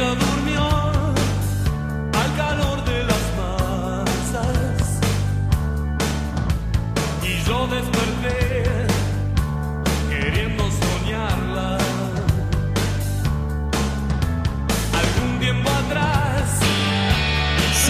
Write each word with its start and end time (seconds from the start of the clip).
of 0.00 0.20
the 0.20 0.37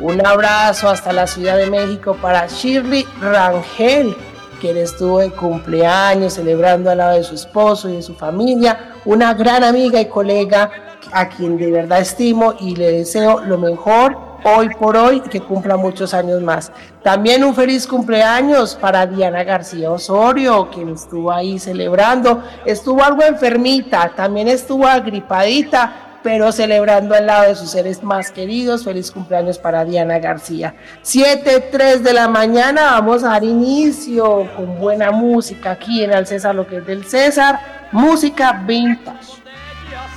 Un 0.00 0.24
abrazo 0.26 0.88
hasta 0.88 1.12
la 1.12 1.26
Ciudad 1.26 1.58
de 1.58 1.68
México 1.68 2.16
para 2.22 2.46
Shirley 2.46 3.06
Rangel, 3.20 4.16
quien 4.60 4.78
estuvo 4.78 5.18
de 5.18 5.30
cumpleaños 5.30 6.34
celebrando 6.34 6.90
al 6.90 6.98
lado 6.98 7.16
de 7.18 7.24
su 7.24 7.34
esposo 7.34 7.88
y 7.90 7.96
de 7.96 8.02
su 8.02 8.14
familia, 8.14 8.94
una 9.04 9.34
gran 9.34 9.62
amiga 9.62 10.00
y 10.00 10.06
colega 10.06 10.89
a 11.12 11.28
quien 11.28 11.56
de 11.56 11.70
verdad 11.70 12.00
estimo 12.00 12.54
y 12.60 12.76
le 12.76 12.92
deseo 12.92 13.40
lo 13.40 13.58
mejor 13.58 14.30
hoy 14.44 14.68
por 14.70 14.96
hoy 14.96 15.20
que 15.20 15.40
cumpla 15.40 15.76
muchos 15.76 16.14
años 16.14 16.40
más. 16.42 16.72
También 17.02 17.44
un 17.44 17.54
feliz 17.54 17.86
cumpleaños 17.86 18.74
para 18.74 19.06
Diana 19.06 19.44
García 19.44 19.90
Osorio, 19.90 20.68
quien 20.70 20.90
estuvo 20.90 21.32
ahí 21.32 21.58
celebrando. 21.58 22.42
Estuvo 22.64 23.02
algo 23.02 23.22
enfermita, 23.22 24.12
también 24.14 24.48
estuvo 24.48 24.86
agripadita, 24.86 26.18
pero 26.22 26.52
celebrando 26.52 27.14
al 27.14 27.26
lado 27.26 27.48
de 27.48 27.54
sus 27.54 27.70
seres 27.70 28.02
más 28.02 28.30
queridos. 28.30 28.84
Feliz 28.84 29.10
cumpleaños 29.10 29.58
para 29.58 29.84
Diana 29.84 30.18
García. 30.18 30.74
7, 31.02 31.68
3 31.70 32.02
de 32.02 32.12
la 32.12 32.28
mañana, 32.28 32.92
vamos 32.92 33.24
a 33.24 33.28
dar 33.28 33.44
inicio 33.44 34.46
con 34.56 34.78
buena 34.78 35.10
música 35.10 35.72
aquí 35.72 36.04
en 36.04 36.12
el 36.12 36.26
César, 36.26 36.54
lo 36.54 36.66
que 36.66 36.78
es 36.78 36.86
del 36.86 37.04
César, 37.04 37.88
música 37.92 38.62
vintage 38.66 39.39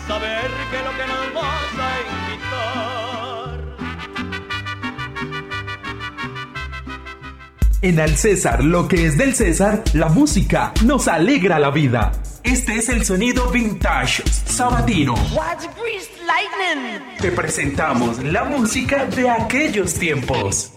saber 0.07 0.51
que 0.71 0.77
lo 0.83 0.91
que 0.97 1.05
nos 1.07 1.33
vas 1.33 1.73
a 1.79 1.91
invitar. 2.11 3.59
En 7.81 7.99
Al 7.99 8.15
César, 8.15 8.63
lo 8.63 8.87
que 8.87 9.05
es 9.07 9.17
del 9.17 9.35
César, 9.35 9.83
la 9.93 10.09
música 10.09 10.71
nos 10.85 11.07
alegra 11.07 11.59
la 11.59 11.69
vida. 11.69 12.11
Este 12.43 12.75
es 12.75 12.89
el 12.89 13.05
sonido 13.05 13.49
vintage 13.49 14.23
sabatino. 14.45 15.15
Te 17.21 17.31
presentamos 17.31 18.21
la 18.23 18.43
música 18.43 19.05
de 19.05 19.29
aquellos 19.29 19.93
tiempos. 19.93 20.72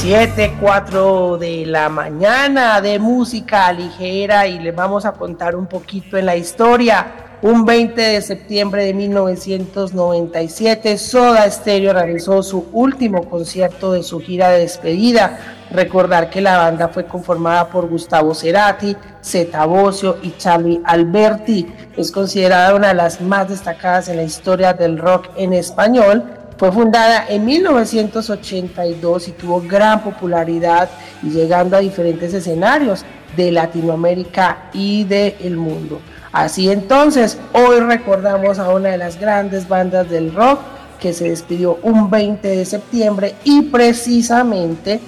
7, 0.00 0.56
4 0.58 1.36
de 1.36 1.66
la 1.66 1.90
mañana 1.90 2.80
de 2.80 2.98
música 2.98 3.70
ligera 3.70 4.46
y 4.46 4.58
les 4.58 4.74
vamos 4.74 5.04
a 5.04 5.12
contar 5.12 5.54
un 5.54 5.66
poquito 5.66 6.16
en 6.16 6.24
la 6.24 6.36
historia. 6.36 7.36
Un 7.42 7.66
20 7.66 8.00
de 8.00 8.22
septiembre 8.22 8.86
de 8.86 8.94
1997, 8.94 10.96
Soda 10.96 11.50
Stereo 11.50 11.92
realizó 11.92 12.42
su 12.42 12.68
último 12.72 13.28
concierto 13.28 13.92
de 13.92 14.02
su 14.02 14.20
gira 14.20 14.48
de 14.48 14.60
despedida. 14.60 15.38
Recordar 15.70 16.30
que 16.30 16.40
la 16.40 16.56
banda 16.56 16.88
fue 16.88 17.04
conformada 17.04 17.68
por 17.68 17.86
Gustavo 17.86 18.34
Cerati, 18.34 18.96
Zeta 19.22 19.66
Bosio 19.66 20.16
y 20.22 20.30
Charlie 20.38 20.80
Alberti. 20.82 21.70
Es 21.98 22.10
considerada 22.10 22.74
una 22.74 22.88
de 22.88 22.94
las 22.94 23.20
más 23.20 23.50
destacadas 23.50 24.08
en 24.08 24.16
la 24.16 24.22
historia 24.22 24.72
del 24.72 24.96
rock 24.96 25.28
en 25.36 25.52
español 25.52 26.39
fue 26.60 26.70
fundada 26.70 27.24
en 27.26 27.46
1982 27.46 29.28
y 29.28 29.32
tuvo 29.32 29.62
gran 29.62 30.02
popularidad 30.02 30.90
llegando 31.22 31.74
a 31.74 31.80
diferentes 31.80 32.34
escenarios 32.34 33.02
de 33.34 33.50
Latinoamérica 33.50 34.68
y 34.74 35.04
del 35.04 35.56
mundo. 35.56 36.02
Así 36.32 36.70
entonces, 36.70 37.38
hoy 37.54 37.80
recordamos 37.80 38.58
a 38.58 38.68
una 38.68 38.90
de 38.90 38.98
las 38.98 39.18
grandes 39.18 39.66
bandas 39.66 40.10
del 40.10 40.34
rock 40.34 40.60
que 41.00 41.14
se 41.14 41.30
despidió 41.30 41.78
un 41.82 42.10
20 42.10 42.46
de 42.46 42.66
septiembre 42.66 43.36
y 43.42 43.62
precisamente 43.62 45.00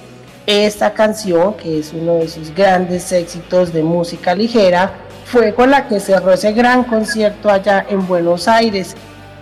esta 0.46 0.94
canción, 0.94 1.52
que 1.58 1.81
es 1.81 1.93
uno 1.93 2.14
de 2.14 2.28
sus 2.28 2.55
grandes 2.55 3.12
éxitos 3.12 3.75
de 3.75 3.82
música 3.82 4.34
ligera, 4.34 4.90
fue 5.26 5.52
con 5.52 5.70
la 5.70 5.87
que 5.87 6.00
cerró 6.00 6.32
ese 6.32 6.52
gran 6.52 6.84
concierto 6.84 7.50
allá 7.50 7.84
en 7.90 8.06
Buenos 8.06 8.48
Aires 8.48 8.96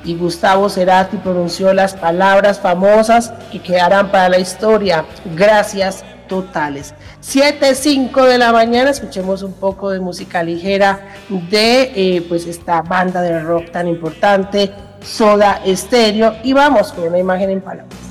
y 0.05 0.17
Gustavo 0.17 0.69
Cerati 0.69 1.17
pronunció 1.19 1.73
las 1.73 1.95
palabras 1.95 2.61
famosas 2.61 3.33
que 3.53 3.61
quedarán 3.61 4.11
para 4.11 4.29
la 4.29 4.39
historia. 4.39 5.05
Gracias 5.37 6.05
totales. 6.29 6.95
7.05 7.23 8.27
de 8.27 8.39
la 8.39 8.53
mañana, 8.53 8.91
escuchemos 8.91 9.43
un 9.43 9.53
poco 9.53 9.91
de 9.91 10.01
música 10.01 10.43
ligera 10.43 11.15
de 11.29 11.93
eh, 11.95 12.25
pues 12.29 12.47
esta 12.47 12.83
banda 12.83 13.21
de 13.21 13.41
rock 13.41 13.71
tan 13.73 13.89
importante, 13.89 14.71
Soda 15.03 15.61
Stereo, 15.67 16.37
y 16.43 16.53
vamos 16.53 16.93
con 16.93 17.09
una 17.09 17.19
imagen 17.19 17.51
en 17.51 17.61
palabras. 17.61 18.10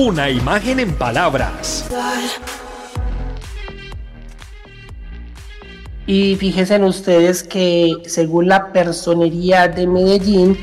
Una 0.00 0.30
imagen 0.30 0.80
en 0.80 0.94
palabras. 0.94 1.86
Y 6.06 6.36
fíjense 6.36 6.82
ustedes 6.82 7.42
que 7.42 7.92
según 8.06 8.48
la 8.48 8.72
personería 8.72 9.68
de 9.68 9.86
Medellín, 9.86 10.56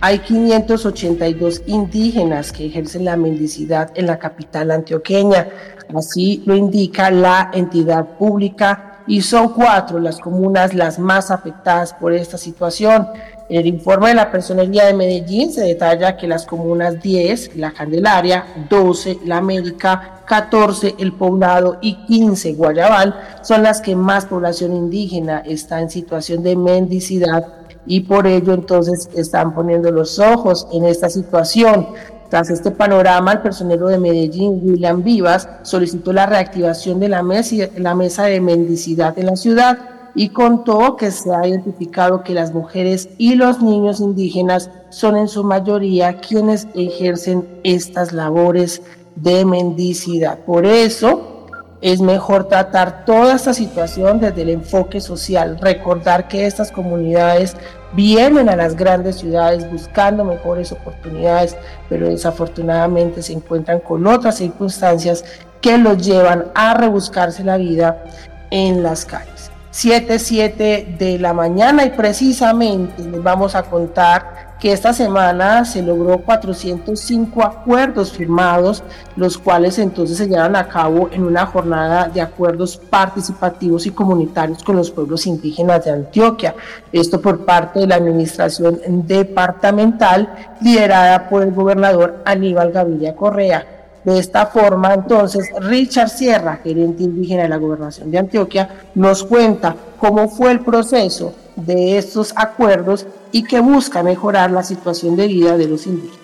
hay 0.00 0.18
582 0.18 1.62
indígenas 1.66 2.50
que 2.50 2.66
ejercen 2.66 3.04
la 3.04 3.16
mendicidad 3.16 3.92
en 3.94 4.06
la 4.06 4.18
capital 4.18 4.72
antioqueña. 4.72 5.48
Así 5.96 6.42
lo 6.44 6.56
indica 6.56 7.12
la 7.12 7.52
entidad 7.54 8.18
pública 8.18 9.02
y 9.06 9.22
son 9.22 9.50
cuatro 9.50 10.00
las 10.00 10.18
comunas 10.18 10.74
las 10.74 10.98
más 10.98 11.30
afectadas 11.30 11.94
por 11.94 12.12
esta 12.12 12.36
situación. 12.36 13.06
El 13.50 13.66
informe 13.66 14.10
de 14.10 14.14
la 14.14 14.30
Personería 14.30 14.86
de 14.86 14.94
Medellín 14.94 15.52
se 15.52 15.62
detalla 15.62 16.16
que 16.16 16.28
las 16.28 16.46
comunas 16.46 17.02
10, 17.02 17.56
La 17.56 17.72
Candelaria, 17.72 18.46
12, 18.70 19.18
La 19.24 19.38
América, 19.38 20.22
14, 20.24 20.94
El 21.00 21.14
Poblado 21.14 21.78
y 21.80 21.96
15, 22.06 22.52
Guayabal, 22.52 23.12
son 23.42 23.64
las 23.64 23.80
que 23.80 23.96
más 23.96 24.26
población 24.26 24.72
indígena 24.72 25.40
está 25.40 25.80
en 25.80 25.90
situación 25.90 26.44
de 26.44 26.54
mendicidad 26.54 27.44
y 27.86 27.98
por 28.02 28.28
ello 28.28 28.54
entonces 28.54 29.10
están 29.16 29.52
poniendo 29.52 29.90
los 29.90 30.20
ojos 30.20 30.68
en 30.72 30.84
esta 30.84 31.10
situación. 31.10 31.88
Tras 32.28 32.50
este 32.50 32.70
panorama, 32.70 33.32
el 33.32 33.40
personero 33.40 33.88
de 33.88 33.98
Medellín, 33.98 34.60
William 34.62 35.02
Vivas, 35.02 35.48
solicitó 35.62 36.12
la 36.12 36.26
reactivación 36.26 37.00
de 37.00 37.08
la 37.08 37.24
mesa 37.24 38.22
de 38.26 38.40
mendicidad 38.40 39.18
en 39.18 39.26
la 39.26 39.34
ciudad 39.34 39.89
y 40.14 40.30
contó 40.30 40.96
que 40.96 41.10
se 41.10 41.34
ha 41.34 41.46
identificado 41.46 42.22
que 42.22 42.34
las 42.34 42.52
mujeres 42.52 43.08
y 43.18 43.34
los 43.34 43.62
niños 43.62 44.00
indígenas 44.00 44.70
son 44.90 45.16
en 45.16 45.28
su 45.28 45.44
mayoría 45.44 46.18
quienes 46.20 46.66
ejercen 46.74 47.46
estas 47.64 48.12
labores 48.12 48.82
de 49.16 49.44
mendicidad. 49.44 50.38
Por 50.40 50.66
eso 50.66 51.46
es 51.80 52.00
mejor 52.00 52.44
tratar 52.44 53.04
toda 53.04 53.34
esta 53.34 53.54
situación 53.54 54.20
desde 54.20 54.42
el 54.42 54.50
enfoque 54.50 55.00
social, 55.00 55.58
recordar 55.60 56.28
que 56.28 56.46
estas 56.46 56.70
comunidades 56.70 57.56
vienen 57.94 58.48
a 58.48 58.56
las 58.56 58.76
grandes 58.76 59.16
ciudades 59.16 59.70
buscando 59.70 60.24
mejores 60.24 60.72
oportunidades, 60.72 61.56
pero 61.88 62.08
desafortunadamente 62.08 63.22
se 63.22 63.32
encuentran 63.32 63.80
con 63.80 64.06
otras 64.06 64.36
circunstancias 64.36 65.24
que 65.60 65.78
los 65.78 66.04
llevan 66.04 66.46
a 66.54 66.74
rebuscarse 66.74 67.44
la 67.44 67.56
vida 67.56 68.04
en 68.50 68.82
las 68.82 69.04
calles. 69.04 69.49
7, 69.70 70.18
7 70.18 70.96
de 70.98 71.18
la 71.18 71.32
mañana 71.32 71.84
y 71.84 71.90
precisamente 71.90 73.04
les 73.04 73.22
vamos 73.22 73.54
a 73.54 73.62
contar 73.62 74.50
que 74.60 74.72
esta 74.72 74.92
semana 74.92 75.64
se 75.64 75.80
logró 75.80 76.18
405 76.18 77.42
acuerdos 77.42 78.12
firmados, 78.12 78.82
los 79.16 79.38
cuales 79.38 79.78
entonces 79.78 80.18
se 80.18 80.28
llevan 80.28 80.54
a 80.54 80.68
cabo 80.68 81.08
en 81.12 81.24
una 81.24 81.46
jornada 81.46 82.08
de 82.08 82.20
acuerdos 82.20 82.76
participativos 82.76 83.86
y 83.86 83.90
comunitarios 83.90 84.62
con 84.62 84.76
los 84.76 84.90
pueblos 84.90 85.26
indígenas 85.26 85.84
de 85.84 85.92
Antioquia. 85.92 86.54
Esto 86.92 87.20
por 87.22 87.46
parte 87.46 87.80
de 87.80 87.86
la 87.86 87.94
administración 87.94 88.80
departamental 89.06 90.28
liderada 90.60 91.28
por 91.30 91.42
el 91.42 91.52
gobernador 91.52 92.22
Aníbal 92.26 92.70
Gaviria 92.70 93.16
Correa. 93.16 93.79
De 94.04 94.18
esta 94.18 94.46
forma, 94.46 94.94
entonces, 94.94 95.50
Richard 95.60 96.08
Sierra, 96.08 96.60
gerente 96.62 97.02
indígena 97.02 97.42
de 97.42 97.48
la 97.50 97.58
gobernación 97.58 98.10
de 98.10 98.18
Antioquia, 98.18 98.68
nos 98.94 99.24
cuenta 99.24 99.76
cómo 99.98 100.28
fue 100.28 100.52
el 100.52 100.60
proceso 100.60 101.34
de 101.56 101.98
estos 101.98 102.32
acuerdos 102.36 103.06
y 103.32 103.42
que 103.44 103.60
busca 103.60 104.02
mejorar 104.02 104.50
la 104.50 104.62
situación 104.62 105.16
de 105.16 105.26
vida 105.26 105.56
de 105.56 105.68
los 105.68 105.86
indígenas. 105.86 106.19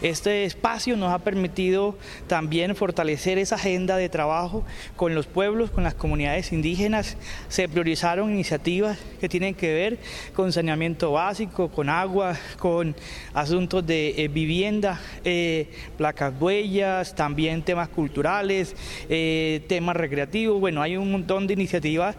Este 0.00 0.44
espacio 0.44 0.96
nos 0.96 1.12
ha 1.12 1.18
permitido 1.18 1.96
también 2.28 2.76
fortalecer 2.76 3.36
esa 3.36 3.56
agenda 3.56 3.96
de 3.96 4.08
trabajo 4.08 4.64
con 4.94 5.12
los 5.16 5.26
pueblos, 5.26 5.72
con 5.72 5.82
las 5.82 5.94
comunidades 5.94 6.52
indígenas. 6.52 7.16
Se 7.48 7.68
priorizaron 7.68 8.30
iniciativas 8.30 8.96
que 9.20 9.28
tienen 9.28 9.56
que 9.56 9.74
ver 9.74 9.98
con 10.36 10.52
saneamiento 10.52 11.10
básico, 11.10 11.68
con 11.68 11.88
agua, 11.88 12.36
con 12.60 12.94
asuntos 13.34 13.84
de 13.84 14.10
eh, 14.22 14.28
vivienda, 14.28 15.00
eh, 15.24 15.68
placas 15.96 16.32
huellas, 16.40 17.16
también 17.16 17.62
temas 17.62 17.88
culturales, 17.88 18.76
eh, 19.08 19.64
temas 19.66 19.96
recreativos. 19.96 20.60
Bueno, 20.60 20.80
hay 20.80 20.96
un 20.96 21.10
montón 21.10 21.48
de 21.48 21.54
iniciativas 21.54 22.14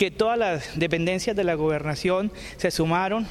que 0.00 0.10
todas 0.10 0.38
las 0.38 0.78
dependencias 0.78 1.36
de 1.36 1.44
la 1.44 1.56
gobernación 1.56 2.32
se 2.56 2.70
sumaron 2.70 3.26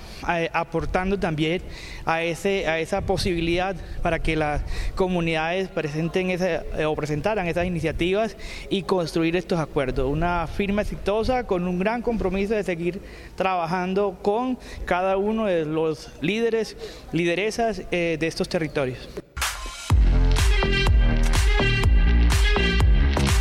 aportando 0.54 1.18
también 1.18 1.63
a, 2.06 2.21
ese, 2.21 2.68
a 2.68 2.80
esa 2.80 3.01
posibilidad 3.01 3.75
para 4.04 4.19
que 4.19 4.36
las 4.36 4.62
comunidades 4.94 5.68
presenten 5.68 6.30
eh, 6.30 6.86
o 6.86 6.95
presentaran 6.95 7.48
esas 7.48 7.66
iniciativas 7.66 8.38
y 8.69 8.83
construir 8.83 9.36
estos 9.36 9.60
acuerdos. 9.60 10.07
Una 10.07 10.45
firma 10.45 10.83
exitosa 10.83 11.48
con 11.48 11.68
un 11.68 11.80
gran 11.80 12.04
compromiso 12.04 12.54
de 12.54 12.63
seguir 12.63 13.01
trabajando 13.36 14.19
con 14.21 14.60
cada 14.86 15.18
uno 15.18 15.48
de 15.48 15.66
los 15.66 16.12
líderes, 16.21 16.77
lideresas 17.12 17.81
eh, 17.89 18.18
de 18.19 18.27
estos 18.27 18.48
territorios. 18.48 19.10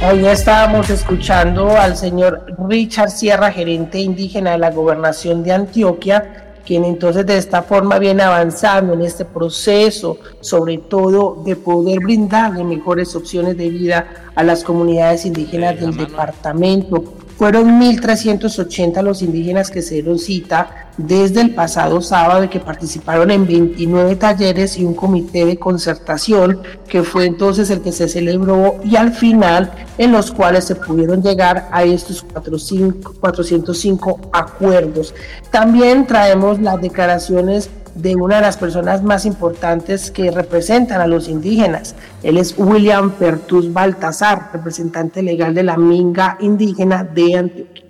Hoy 0.01 0.25
estábamos 0.27 0.91
escuchando 0.91 1.77
al 1.77 1.97
señor 1.97 2.47
Richard 2.69 3.11
Sierra, 3.11 3.51
gerente 3.51 3.99
indígena 3.99 4.53
de 4.53 4.59
la 4.59 4.71
gobernación 4.71 5.43
de 5.43 5.51
Antioquia, 5.51 6.55
quien 6.65 6.85
entonces 6.85 7.27
de 7.27 7.37
esta 7.37 7.63
forma 7.63 7.99
viene 7.99 8.23
avanzando 8.23 8.93
en 8.93 9.03
este 9.03 9.25
proceso, 9.25 10.19
sobre 10.41 10.79
todo 10.79 11.43
de 11.45 11.57
poder 11.57 11.99
brindarle 11.99 12.63
mejores 12.63 13.17
opciones 13.17 13.57
de 13.57 13.71
vida 13.71 14.07
a 14.37 14.45
las 14.45 14.63
comunidades 14.63 15.27
indígenas 15.27 15.81
del 15.81 15.97
departamento 15.97 17.03
fueron 17.39 17.81
1.380 17.81 19.01
los 19.01 19.23
indígenas 19.23 19.71
que 19.71 19.81
se 19.81 19.95
dieron 19.95 20.19
cita 20.19 20.89
desde 20.97 21.41
el 21.41 21.55
pasado 21.55 22.01
sábado 22.01 22.51
que 22.51 22.59
participaron 22.59 23.31
en 23.31 23.47
29 23.47 24.17
talleres 24.17 24.77
y 24.77 24.85
un 24.85 24.95
comité 24.95 25.45
de 25.45 25.57
concertación 25.57 26.61
que 26.89 27.05
fue 27.05 27.27
entonces 27.27 27.71
el 27.71 27.81
que 27.81 27.93
se 27.93 28.09
celebró 28.09 28.81
y 28.83 28.97
al 28.97 29.13
final 29.13 29.71
en 29.99 30.11
los 30.11 30.33
cuales 30.33 30.65
se 30.65 30.75
pudieron 30.75 31.23
llegar 31.23 31.69
a 31.71 31.85
estos 31.85 32.25
405 32.25 34.21
acuerdos. 34.33 35.15
También 35.53 36.09
traemos 36.09 36.59
las 36.61 36.81
declaraciones 36.81 37.71
de 37.99 38.15
una 38.17 38.37
de 38.37 38.43
las 38.43 38.57
personas 38.57 39.03
más 39.03 39.27
importantes 39.27 40.11
que 40.11 40.31
representan 40.31 41.01
a 41.01 41.07
los 41.07 41.29
indígenas. 41.29 41.95
Él 42.23 42.39
es 42.39 42.55
William 42.57 43.11
Pertus 43.11 43.73
Baltasar, 43.73 44.51
representante 44.53 45.23
legal 45.23 45.55
de 45.55 45.65
la 45.65 45.77
Minga 45.77 46.37
indígena 46.41 47.03
de 47.03 47.37
Antioquia. 47.37 47.89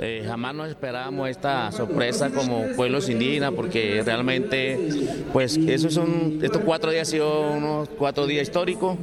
Eh, 0.00 0.22
jamás 0.24 0.54
nos 0.54 0.68
esperábamos 0.68 1.28
esta 1.28 1.72
sorpresa 1.72 2.30
como 2.30 2.66
pueblos 2.76 3.08
indígenas 3.08 3.52
porque 3.52 4.00
realmente 4.04 4.78
pues 5.32 5.56
esos 5.56 5.92
son 5.92 6.38
estos 6.40 6.62
cuatro 6.62 6.92
días 6.92 7.08
han 7.08 7.12
sido 7.12 7.50
unos 7.50 7.88
cuatro 7.98 8.26
días 8.26 8.44
históricos 8.44 8.96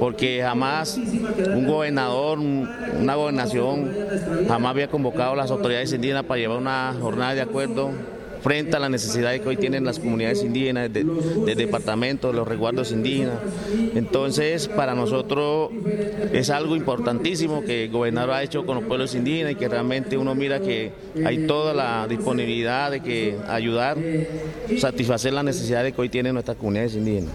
porque 0.00 0.40
jamás 0.42 0.98
un 1.46 1.66
gobernador 1.66 2.40
una 2.40 3.14
gobernación 3.14 3.92
jamás 4.48 4.70
había 4.70 4.88
convocado 4.88 5.32
a 5.32 5.36
las 5.36 5.50
autoridades 5.52 5.92
indígenas 5.92 6.24
para 6.24 6.40
llevar 6.40 6.58
una 6.58 6.92
jornada 7.00 7.34
de 7.34 7.42
acuerdo 7.42 7.92
frente 8.42 8.76
a 8.76 8.80
las 8.80 8.90
necesidades 8.90 9.40
que 9.40 9.48
hoy 9.48 9.56
tienen 9.56 9.84
las 9.84 9.98
comunidades 9.98 10.42
indígenas 10.42 10.92
del 10.92 11.08
de 11.44 11.54
departamento, 11.54 12.32
los 12.32 12.46
resguardos 12.46 12.92
indígenas. 12.92 13.38
Entonces, 13.94 14.68
para 14.68 14.94
nosotros 14.94 15.70
es 16.32 16.50
algo 16.50 16.76
importantísimo 16.76 17.62
que 17.62 17.84
el 17.84 17.90
gobernador 17.90 18.34
ha 18.34 18.42
hecho 18.42 18.66
con 18.66 18.76
los 18.76 18.84
pueblos 18.84 19.14
indígenas 19.14 19.52
y 19.52 19.54
que 19.54 19.68
realmente 19.68 20.16
uno 20.16 20.34
mira 20.34 20.60
que 20.60 20.92
hay 21.24 21.46
toda 21.46 21.72
la 21.72 22.06
disponibilidad 22.08 22.90
de 22.90 23.00
que 23.00 23.36
ayudar, 23.48 23.98
satisfacer 24.78 25.32
las 25.32 25.44
necesidades 25.44 25.94
que 25.94 26.00
hoy 26.00 26.08
tienen 26.08 26.34
nuestras 26.34 26.56
comunidades 26.56 26.94
indígenas. 26.94 27.32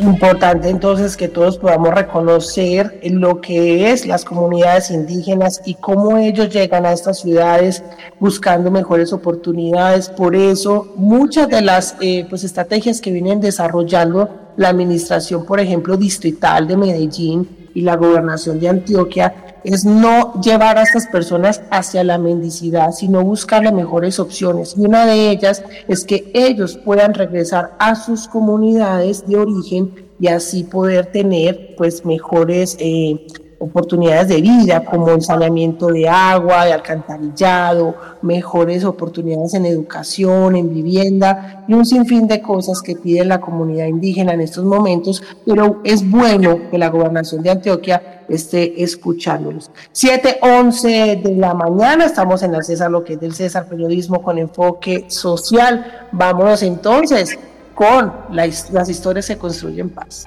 Importante 0.00 0.70
entonces 0.70 1.14
que 1.14 1.28
todos 1.28 1.58
podamos 1.58 1.94
reconocer 1.94 3.00
lo 3.04 3.42
que 3.42 3.92
es 3.92 4.06
las 4.06 4.24
comunidades 4.24 4.90
indígenas 4.90 5.60
y 5.66 5.74
cómo 5.74 6.16
ellos 6.16 6.48
llegan 6.48 6.86
a 6.86 6.92
estas 6.92 7.20
ciudades 7.20 7.84
buscando 8.18 8.70
mejores 8.70 9.12
oportunidades. 9.12 10.08
Por 10.08 10.34
eso 10.34 10.94
muchas 10.96 11.50
de 11.50 11.60
las 11.60 11.96
eh, 12.00 12.26
pues, 12.30 12.44
estrategias 12.44 13.02
que 13.02 13.12
vienen 13.12 13.42
desarrollando 13.42 14.30
la 14.56 14.70
administración, 14.70 15.44
por 15.44 15.60
ejemplo, 15.60 15.98
distrital 15.98 16.66
de 16.66 16.78
Medellín 16.78 17.68
y 17.74 17.82
la 17.82 17.96
gobernación 17.96 18.58
de 18.58 18.68
Antioquia, 18.70 19.49
es 19.64 19.84
no 19.84 20.40
llevar 20.40 20.78
a 20.78 20.82
estas 20.82 21.06
personas 21.06 21.62
hacia 21.70 22.04
la 22.04 22.18
mendicidad, 22.18 22.92
sino 22.92 23.22
buscar 23.22 23.64
las 23.64 23.72
mejores 23.72 24.18
opciones. 24.18 24.74
Y 24.76 24.86
una 24.86 25.06
de 25.06 25.30
ellas 25.30 25.62
es 25.88 26.04
que 26.04 26.30
ellos 26.34 26.78
puedan 26.84 27.14
regresar 27.14 27.76
a 27.78 27.94
sus 27.94 28.28
comunidades 28.28 29.26
de 29.26 29.36
origen 29.36 30.10
y 30.18 30.28
así 30.28 30.64
poder 30.64 31.06
tener 31.06 31.74
pues 31.76 32.04
mejores 32.04 32.76
eh, 32.78 33.26
oportunidades 33.60 34.28
de 34.28 34.40
vida 34.40 34.82
como 34.84 35.10
el 35.10 35.20
saneamiento 35.20 35.88
de 35.88 36.08
agua, 36.08 36.64
de 36.64 36.72
alcantarillado, 36.72 37.94
mejores 38.22 38.84
oportunidades 38.84 39.52
en 39.52 39.66
educación, 39.66 40.56
en 40.56 40.72
vivienda 40.72 41.64
y 41.68 41.74
un 41.74 41.84
sinfín 41.84 42.26
de 42.26 42.40
cosas 42.40 42.80
que 42.80 42.96
pide 42.96 43.22
la 43.22 43.38
comunidad 43.38 43.86
indígena 43.86 44.32
en 44.32 44.40
estos 44.40 44.64
momentos, 44.64 45.22
pero 45.44 45.82
es 45.84 46.08
bueno 46.08 46.70
que 46.70 46.78
la 46.78 46.88
gobernación 46.88 47.42
de 47.42 47.50
Antioquia 47.50 48.22
esté 48.30 48.82
escuchándolos. 48.82 49.70
7.11 49.92 51.22
de 51.22 51.36
la 51.36 51.52
mañana, 51.52 52.06
estamos 52.06 52.42
en 52.42 52.54
el 52.54 52.64
César, 52.64 52.90
lo 52.90 53.04
que 53.04 53.14
es 53.14 53.20
del 53.20 53.34
César 53.34 53.68
Periodismo 53.68 54.22
con 54.22 54.38
enfoque 54.38 55.04
social. 55.08 56.08
Vámonos 56.12 56.62
entonces 56.62 57.38
con 57.74 58.10
las 58.32 58.88
historias 58.88 59.26
que 59.26 59.36
construyen 59.36 59.90
paz. 59.90 60.26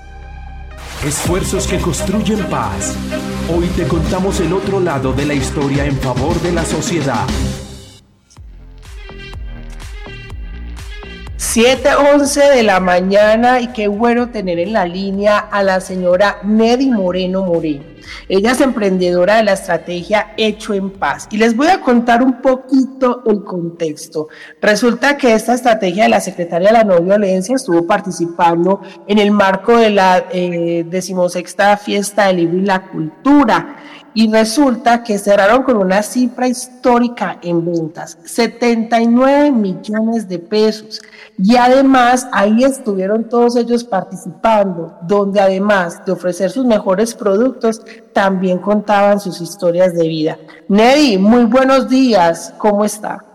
Esfuerzos 1.06 1.68
que 1.68 1.80
construyen 1.80 2.44
paz. 2.46 2.96
Hoy 3.54 3.68
te 3.76 3.88
contamos 3.88 4.40
el 4.40 4.54
otro 4.54 4.80
lado 4.80 5.14
de 5.14 5.26
la 5.26 5.34
historia 5.34 5.86
en 5.86 5.98
favor 5.98 6.40
de 6.42 6.52
la 6.52 6.64
sociedad. 6.64 7.26
7.11 11.38 12.56
de 12.56 12.64
la 12.64 12.80
mañana 12.80 13.60
y 13.60 13.68
qué 13.68 13.88
bueno 13.88 14.30
tener 14.30 14.58
en 14.58 14.74
la 14.74 14.86
línea 14.86 15.38
a 15.38 15.62
la 15.62 15.82
señora 15.82 16.40
Nedi 16.44 16.90
Moreno 16.90 17.44
Moreno. 17.44 17.93
Ella 18.28 18.52
es 18.52 18.62
emprendedora 18.62 19.38
de 19.38 19.44
la 19.44 19.54
estrategia 19.54 20.34
Hecho 20.38 20.74
en 20.74 20.90
Paz. 20.90 21.28
Y 21.32 21.38
les 21.38 21.56
voy 21.56 21.68
a 21.68 21.82
contar 21.82 22.22
un 22.24 22.42
poquito 22.42 23.24
el 23.26 23.44
contexto. 23.44 24.28
Resulta 24.62 25.18
que 25.18 25.34
esta 25.34 25.54
estrategia 25.54 26.04
de 26.04 26.10
la 26.10 26.22
Secretaría 26.22 26.70
de 26.70 26.74
la 26.74 26.84
No 26.84 27.02
Violencia 27.02 27.56
estuvo 27.56 27.86
participando 27.86 28.82
en 29.08 29.20
el 29.20 29.32
marco 29.32 29.78
de 29.78 29.90
la 29.90 30.26
eh, 30.32 30.86
decimosexta 30.88 31.78
fiesta 31.78 32.28
del 32.28 32.38
libro 32.38 32.58
y 32.58 32.62
la 32.62 32.88
cultura 32.88 33.78
y 34.14 34.32
resulta 34.32 35.04
que 35.04 35.18
cerraron 35.18 35.64
con 35.64 35.78
una 35.78 36.04
cifra 36.04 36.48
histórica 36.48 37.40
en 37.42 37.66
ventas, 37.66 38.18
79 38.24 39.52
millones 39.52 40.28
de 40.28 40.40
pesos. 40.40 41.02
Y 41.38 41.56
además 41.56 42.28
ahí 42.32 42.64
estuvieron 42.64 43.28
todos 43.28 43.56
ellos 43.56 43.84
participando, 43.84 44.98
donde 45.02 45.40
además 45.40 46.06
de 46.06 46.12
ofrecer 46.12 46.52
sus 46.52 46.66
mejores 46.66 47.16
productos, 47.16 47.82
también 48.14 48.60
contaban 48.60 49.20
sus 49.20 49.42
historias 49.42 49.96
de 49.96 50.08
vida. 50.08 50.38
Neddy, 50.68 51.18
muy 51.18 51.46
buenos 51.46 51.90
días, 51.90 52.54
¿cómo 52.58 52.86
está? 52.86 53.26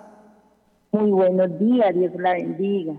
Muy 0.92 1.10
buenos 1.10 1.58
días, 1.58 1.94
Dios 1.94 2.12
la 2.16 2.32
bendiga. 2.32 2.94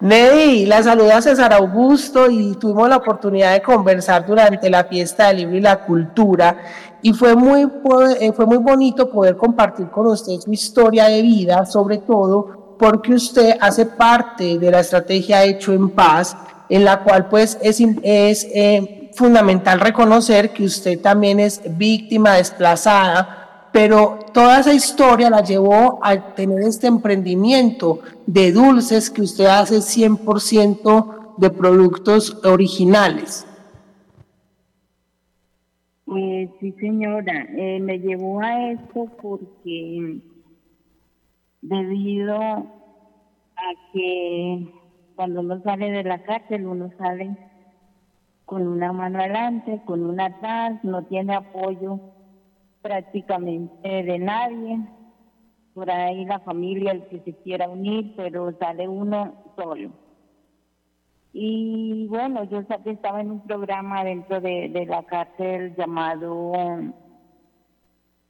Neddy, 0.00 0.66
la 0.66 0.80
saluda 0.80 1.20
César 1.20 1.52
Augusto 1.52 2.30
y 2.30 2.54
tuvimos 2.54 2.88
la 2.88 2.98
oportunidad 2.98 3.54
de 3.54 3.62
conversar 3.62 4.24
durante 4.24 4.70
la 4.70 4.84
fiesta 4.84 5.26
del 5.28 5.38
libro 5.38 5.56
y 5.56 5.60
la 5.60 5.84
cultura 5.84 6.56
y 7.02 7.12
fue 7.12 7.34
muy, 7.34 7.68
eh, 8.20 8.32
fue 8.32 8.46
muy 8.46 8.58
bonito 8.58 9.10
poder 9.10 9.36
compartir 9.36 9.88
con 9.88 10.06
usted 10.06 10.38
su 10.38 10.52
historia 10.52 11.06
de 11.06 11.22
vida, 11.22 11.66
sobre 11.66 11.98
todo 11.98 12.67
porque 12.78 13.14
usted 13.14 13.56
hace 13.60 13.86
parte 13.86 14.58
de 14.58 14.70
la 14.70 14.80
estrategia 14.80 15.44
Hecho 15.44 15.72
en 15.72 15.90
Paz, 15.90 16.36
en 16.68 16.84
la 16.84 17.02
cual 17.02 17.28
pues 17.28 17.58
es, 17.62 17.80
es 18.02 18.46
eh, 18.54 19.10
fundamental 19.14 19.80
reconocer 19.80 20.50
que 20.50 20.64
usted 20.64 21.00
también 21.00 21.40
es 21.40 21.60
víctima 21.76 22.34
desplazada 22.34 23.48
pero 23.72 24.18
toda 24.32 24.60
esa 24.60 24.72
historia 24.72 25.30
la 25.30 25.42
llevó 25.42 25.98
a 26.02 26.34
tener 26.34 26.62
este 26.62 26.86
emprendimiento 26.86 28.00
de 28.26 28.52
dulces 28.52 29.10
que 29.10 29.22
usted 29.22 29.46
hace 29.46 29.76
100% 29.76 31.36
de 31.36 31.50
productos 31.50 32.44
originales. 32.44 33.46
Eh, 36.16 36.50
sí, 36.58 36.72
señora, 36.80 37.46
eh, 37.56 37.78
me 37.80 37.98
llevó 37.98 38.40
a 38.40 38.70
esto 38.72 39.06
porque 39.20 40.18
debido 41.60 42.36
a 42.40 43.72
que 43.92 44.66
cuando 45.14 45.40
uno 45.40 45.60
sale 45.62 45.90
de 45.90 46.04
la 46.04 46.18
cárcel, 46.18 46.66
uno 46.66 46.90
sale 46.96 47.36
con 48.44 48.66
una 48.66 48.92
mano 48.92 49.18
adelante, 49.18 49.82
con 49.84 50.04
una 50.04 50.26
atrás, 50.26 50.78
no 50.82 51.04
tiene 51.04 51.34
apoyo 51.34 52.00
prácticamente 52.80 54.02
de 54.04 54.18
nadie. 54.18 54.80
Por 55.74 55.90
ahí 55.90 56.24
la 56.24 56.40
familia, 56.40 56.92
el 56.92 57.06
que 57.08 57.20
se 57.20 57.34
quiera 57.42 57.68
unir, 57.68 58.14
pero 58.16 58.52
sale 58.58 58.88
uno 58.88 59.34
solo. 59.54 59.90
Y 61.32 62.06
bueno, 62.08 62.44
yo 62.44 62.60
estaba 62.84 63.20
en 63.20 63.30
un 63.30 63.40
programa 63.40 64.02
dentro 64.02 64.40
de, 64.40 64.70
de 64.70 64.86
la 64.86 65.02
cárcel 65.02 65.74
llamado, 65.76 66.52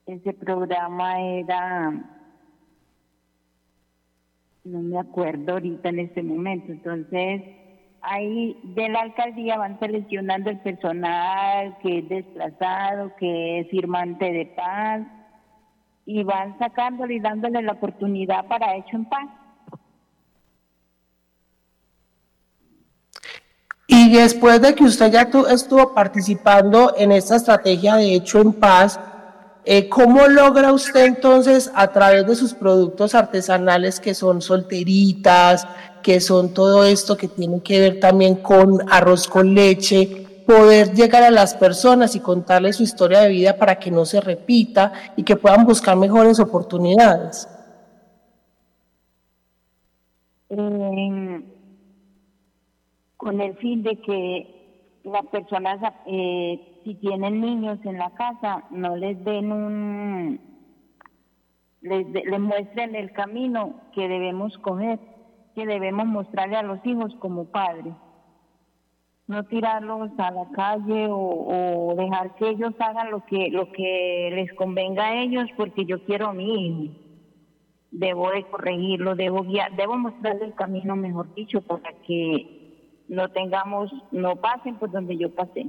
ese 0.06 0.32
programa 0.32 1.20
era, 1.20 1.92
no 4.68 4.80
me 4.80 4.98
acuerdo 4.98 5.54
ahorita 5.54 5.88
en 5.88 6.00
este 6.00 6.22
momento, 6.22 6.72
entonces 6.72 7.42
ahí 8.02 8.58
de 8.74 8.88
la 8.88 9.00
alcaldía 9.00 9.58
van 9.58 9.78
seleccionando 9.80 10.50
el 10.50 10.60
personal 10.60 11.76
que 11.82 11.98
es 11.98 12.08
desplazado, 12.08 13.12
que 13.18 13.60
es 13.60 13.70
firmante 13.70 14.32
de 14.32 14.46
paz, 14.46 15.02
y 16.06 16.22
van 16.22 16.58
sacándole 16.58 17.14
y 17.14 17.20
dándole 17.20 17.62
la 17.62 17.72
oportunidad 17.72 18.46
para 18.46 18.76
Hecho 18.76 18.96
en 18.96 19.04
Paz. 19.04 19.28
Y 23.86 24.12
después 24.12 24.60
de 24.62 24.74
que 24.74 24.84
usted 24.84 25.12
ya 25.12 25.28
estuvo 25.50 25.94
participando 25.94 26.94
en 26.96 27.12
esta 27.12 27.36
estrategia 27.36 27.96
de 27.96 28.14
Hecho 28.14 28.40
en 28.40 28.54
Paz, 28.54 28.98
eh, 29.70 29.86
¿cómo 29.90 30.26
logra 30.28 30.72
usted 30.72 31.04
entonces 31.04 31.70
a 31.74 31.92
través 31.92 32.26
de 32.26 32.34
sus 32.34 32.54
productos 32.54 33.14
artesanales 33.14 34.00
que 34.00 34.14
son 34.14 34.40
solteritas, 34.40 35.68
que 36.02 36.22
son 36.22 36.54
todo 36.54 36.84
esto 36.84 37.18
que 37.18 37.28
tiene 37.28 37.62
que 37.62 37.78
ver 37.78 38.00
también 38.00 38.36
con 38.36 38.80
arroz 38.90 39.28
con 39.28 39.54
leche, 39.54 40.24
poder 40.46 40.94
llegar 40.94 41.22
a 41.22 41.30
las 41.30 41.54
personas 41.54 42.16
y 42.16 42.20
contarles 42.20 42.76
su 42.76 42.82
historia 42.82 43.20
de 43.20 43.28
vida 43.28 43.58
para 43.58 43.78
que 43.78 43.90
no 43.90 44.06
se 44.06 44.22
repita 44.22 44.90
y 45.16 45.22
que 45.22 45.36
puedan 45.36 45.66
buscar 45.66 45.98
mejores 45.98 46.40
oportunidades. 46.40 47.46
Eh, 50.48 51.42
con 53.18 53.38
el 53.38 53.54
fin 53.58 53.82
de 53.82 54.00
que 54.00 55.00
las 55.04 55.26
personas, 55.26 55.78
eh, 56.06 56.77
si 56.88 56.94
tienen 56.94 57.42
niños 57.42 57.78
en 57.84 57.98
la 57.98 58.08
casa, 58.14 58.64
no 58.70 58.96
les 58.96 59.22
den 59.22 59.52
un, 59.52 60.40
les, 61.82 62.06
les 62.08 62.40
muestren 62.40 62.94
el 62.94 63.12
camino 63.12 63.74
que 63.92 64.08
debemos 64.08 64.56
coger 64.58 64.98
que 65.54 65.66
debemos 65.66 66.06
mostrarle 66.06 66.56
a 66.56 66.62
los 66.62 66.78
hijos 66.86 67.14
como 67.18 67.44
padres. 67.50 67.92
No 69.26 69.44
tirarlos 69.44 70.10
a 70.16 70.30
la 70.30 70.48
calle 70.52 71.08
o, 71.10 71.94
dejar 71.94 72.36
que 72.36 72.48
ellos 72.48 72.72
hagan 72.78 73.10
lo 73.10 73.22
que, 73.26 73.50
lo 73.50 73.70
que 73.70 74.30
les 74.32 74.50
convenga 74.54 75.08
a 75.08 75.22
ellos 75.22 75.46
porque 75.58 75.84
yo 75.84 76.02
quiero 76.06 76.28
a 76.28 76.32
mi 76.32 76.54
hijo. 76.54 76.94
Debo 77.90 78.30
de 78.30 78.44
corregirlo, 78.44 79.14
debo 79.14 79.42
guiar, 79.42 79.76
debo 79.76 79.98
mostrarle 79.98 80.46
el 80.46 80.54
camino, 80.54 80.96
mejor 80.96 81.34
dicho, 81.34 81.60
para 81.60 81.92
que 82.06 83.04
no 83.08 83.28
tengamos, 83.28 83.92
no 84.10 84.36
pasen 84.36 84.76
por 84.76 84.90
donde 84.90 85.18
yo 85.18 85.34
pasé. 85.34 85.66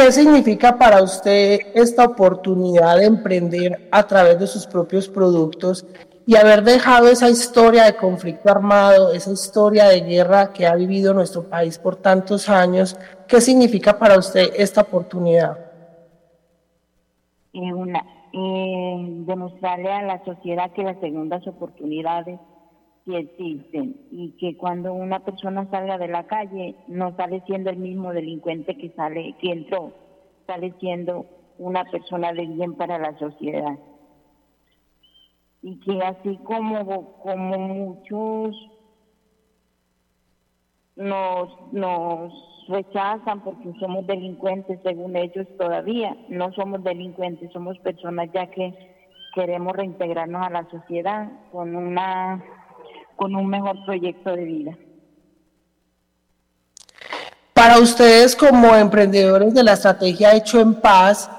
¿Qué 0.00 0.12
significa 0.12 0.78
para 0.78 1.02
usted 1.02 1.58
esta 1.74 2.06
oportunidad 2.06 2.96
de 2.96 3.04
emprender 3.04 3.86
a 3.92 4.02
través 4.06 4.40
de 4.40 4.46
sus 4.46 4.66
propios 4.66 5.06
productos 5.06 5.84
y 6.26 6.36
haber 6.36 6.62
dejado 6.62 7.08
esa 7.08 7.28
historia 7.28 7.84
de 7.84 7.96
conflicto 7.96 8.50
armado, 8.50 9.12
esa 9.12 9.30
historia 9.30 9.88
de 9.88 10.00
guerra 10.00 10.54
que 10.54 10.66
ha 10.66 10.74
vivido 10.74 11.12
nuestro 11.12 11.42
país 11.42 11.78
por 11.78 11.96
tantos 11.96 12.48
años, 12.48 12.96
¿qué 13.28 13.42
significa 13.42 13.98
para 13.98 14.18
usted 14.18 14.50
esta 14.56 14.80
oportunidad? 14.80 15.58
una, 17.52 18.02
demostrarle 18.32 19.92
a 19.92 20.02
la 20.02 20.24
sociedad 20.24 20.70
que 20.72 20.82
las 20.82 20.98
segundas 21.00 21.46
oportunidades 21.46 22.40
sí 23.04 23.14
existen 23.14 23.96
y 24.10 24.32
que 24.32 24.56
cuando 24.56 24.92
una 24.92 25.20
persona 25.20 25.68
salga 25.70 25.98
de 25.98 26.08
la 26.08 26.26
calle 26.26 26.74
no 26.88 27.16
sale 27.16 27.42
siendo 27.46 27.70
el 27.70 27.78
mismo 27.78 28.12
delincuente 28.12 28.76
que 28.76 28.90
sale 28.90 29.34
que 29.40 29.52
entró, 29.52 29.92
sale 30.46 30.74
siendo 30.80 31.26
una 31.58 31.84
persona 31.84 32.32
de 32.32 32.46
bien 32.46 32.74
para 32.74 32.98
la 32.98 33.18
sociedad. 33.18 33.78
Y 35.62 35.78
que 35.80 36.00
así 36.02 36.38
como, 36.38 37.18
como 37.22 37.58
muchos 37.58 38.56
nos, 40.96 41.72
nos 41.72 42.32
rechazan 42.68 43.40
porque 43.40 43.72
somos 43.78 44.06
delincuentes 44.06 44.80
según 44.82 45.16
ellos 45.16 45.46
todavía, 45.58 46.16
no 46.28 46.52
somos 46.52 46.82
delincuentes, 46.82 47.52
somos 47.52 47.78
personas 47.80 48.30
ya 48.32 48.46
que 48.46 48.74
queremos 49.34 49.74
reintegrarnos 49.74 50.46
a 50.46 50.50
la 50.50 50.68
sociedad 50.70 51.30
con 51.52 51.76
una 51.76 52.42
con 53.20 53.36
un 53.36 53.48
mejor 53.48 53.84
proyecto 53.84 54.30
de 54.30 54.44
vida. 54.44 54.78
Para 57.52 57.78
ustedes 57.78 58.34
como 58.34 58.74
emprendedores 58.74 59.52
de 59.52 59.62
la 59.62 59.74
estrategia 59.74 60.34
Hecho 60.34 60.58
en 60.58 60.72
Paz, 60.72 61.30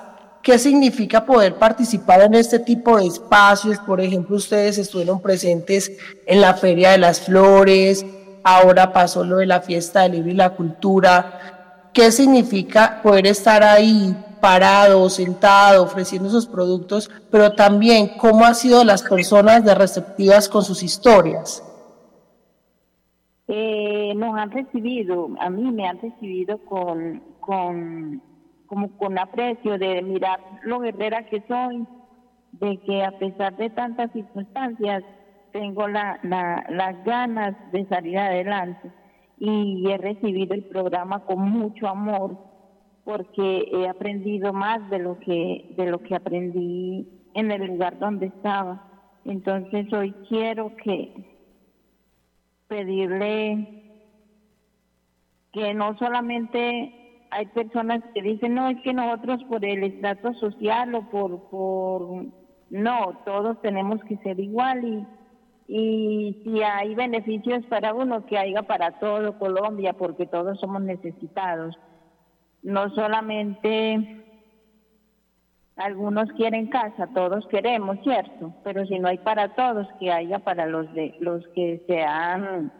¿qué 0.43 0.59
significa 0.59 1.25
poder 1.25 1.55
participar 1.55 2.21
en 2.21 2.35
este 2.35 2.59
tipo 2.59 2.99
de 2.99 3.07
espacios? 3.07 3.79
Por 3.79 3.99
ejemplo, 3.99 4.35
ustedes 4.35 4.77
estuvieron 4.77 5.19
presentes 5.23 5.91
en 6.27 6.41
la 6.41 6.53
Feria 6.53 6.91
de 6.91 6.99
las 6.99 7.21
Flores, 7.21 8.05
ahora 8.43 8.93
pasó 8.93 9.23
lo 9.23 9.37
de 9.37 9.47
la 9.47 9.61
fiesta 9.61 10.03
del 10.03 10.11
libro 10.11 10.29
y 10.29 10.35
la 10.35 10.51
cultura. 10.51 11.89
¿Qué 11.93 12.11
significa 12.11 12.99
poder 13.01 13.25
estar 13.25 13.63
ahí 13.63 14.15
parado, 14.39 15.09
sentado, 15.09 15.81
ofreciendo 15.81 16.29
esos 16.29 16.45
productos, 16.45 17.09
pero 17.31 17.53
también 17.53 18.19
cómo 18.19 18.45
han 18.45 18.53
sido 18.53 18.83
las 18.83 19.01
personas 19.01 19.65
de 19.65 19.73
receptivas 19.73 20.47
con 20.47 20.63
sus 20.63 20.83
historias? 20.83 21.63
Eh, 23.53 24.13
nos 24.15 24.33
han 24.37 24.49
recibido, 24.49 25.27
a 25.37 25.49
mí 25.49 25.69
me 25.73 25.85
han 25.85 25.99
recibido 25.99 26.57
con, 26.59 27.21
con, 27.41 28.21
como 28.65 28.97
con 28.97 29.19
aprecio 29.19 29.77
de 29.77 30.01
mirar 30.01 30.39
lo 30.63 30.79
guerrera 30.79 31.25
que 31.25 31.43
soy, 31.49 31.85
de 32.53 32.77
que 32.85 33.03
a 33.03 33.11
pesar 33.19 33.57
de 33.57 33.69
tantas 33.69 34.09
circunstancias 34.13 35.03
tengo 35.51 35.89
la, 35.89 36.17
las 36.23 37.03
ganas 37.03 37.53
de 37.73 37.85
salir 37.87 38.17
adelante 38.19 38.89
y 39.37 39.85
he 39.85 39.97
recibido 39.97 40.53
el 40.53 40.63
programa 40.63 41.25
con 41.25 41.41
mucho 41.41 41.89
amor 41.89 42.37
porque 43.03 43.65
he 43.73 43.85
aprendido 43.89 44.53
más 44.53 44.89
de 44.89 44.99
lo 44.99 45.19
que 45.19 45.73
de 45.75 45.87
lo 45.87 45.99
que 45.99 46.15
aprendí 46.15 47.05
en 47.33 47.51
el 47.51 47.65
lugar 47.65 47.99
donde 47.99 48.27
estaba. 48.27 48.87
Entonces 49.25 49.91
hoy 49.91 50.13
quiero 50.29 50.73
que 50.77 51.30
pedirle 52.71 53.83
que 55.51 55.73
no 55.73 55.97
solamente 55.97 57.27
hay 57.29 57.45
personas 57.47 58.01
que 58.13 58.21
dicen, 58.21 58.55
no, 58.55 58.69
es 58.69 58.81
que 58.81 58.93
nosotros 58.93 59.43
por 59.49 59.65
el 59.65 59.83
estrato 59.83 60.33
social 60.35 60.95
o 60.95 61.09
por, 61.09 61.49
por, 61.49 62.25
no, 62.69 63.19
todos 63.25 63.61
tenemos 63.61 64.01
que 64.05 64.15
ser 64.17 64.39
igual 64.39 64.85
y 64.85 65.05
y 65.73 66.41
si 66.43 66.61
hay 66.61 66.93
beneficios 66.95 67.65
para 67.67 67.93
uno, 67.93 68.25
que 68.25 68.37
haya 68.37 68.63
para 68.63 68.99
todo 68.99 69.39
Colombia, 69.39 69.93
porque 69.93 70.25
todos 70.25 70.59
somos 70.59 70.81
necesitados. 70.81 71.79
No 72.61 72.89
solamente 72.89 74.20
algunos 75.85 76.31
quieren 76.33 76.67
casa, 76.67 77.07
todos 77.13 77.47
queremos, 77.47 77.97
¿cierto? 78.03 78.53
Pero 78.63 78.85
si 78.85 78.99
no 78.99 79.07
hay 79.07 79.17
para 79.19 79.55
todos, 79.55 79.87
que 79.99 80.11
haya 80.11 80.39
para 80.39 80.65
los 80.65 80.91
de 80.93 81.15
los 81.19 81.47
que 81.49 81.83
sean 81.87 82.71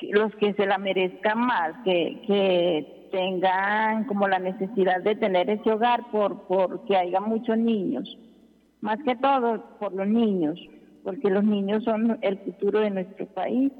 los 0.00 0.34
que 0.36 0.52
se 0.54 0.66
la 0.66 0.76
merezcan 0.76 1.38
más, 1.38 1.72
que, 1.84 2.20
que 2.26 3.08
tengan 3.10 4.04
como 4.04 4.28
la 4.28 4.38
necesidad 4.38 5.02
de 5.02 5.14
tener 5.14 5.48
ese 5.48 5.72
hogar 5.72 6.10
por 6.10 6.42
porque 6.42 6.96
haya 6.96 7.20
muchos 7.20 7.56
niños, 7.56 8.18
más 8.80 8.98
que 9.04 9.16
todo 9.16 9.78
por 9.78 9.94
los 9.94 10.08
niños 10.08 10.58
porque 11.04 11.28
los 11.28 11.44
niños 11.44 11.84
son 11.84 12.18
el 12.22 12.38
futuro 12.38 12.80
de 12.80 12.90
nuestro 12.90 13.26
país 13.26 13.70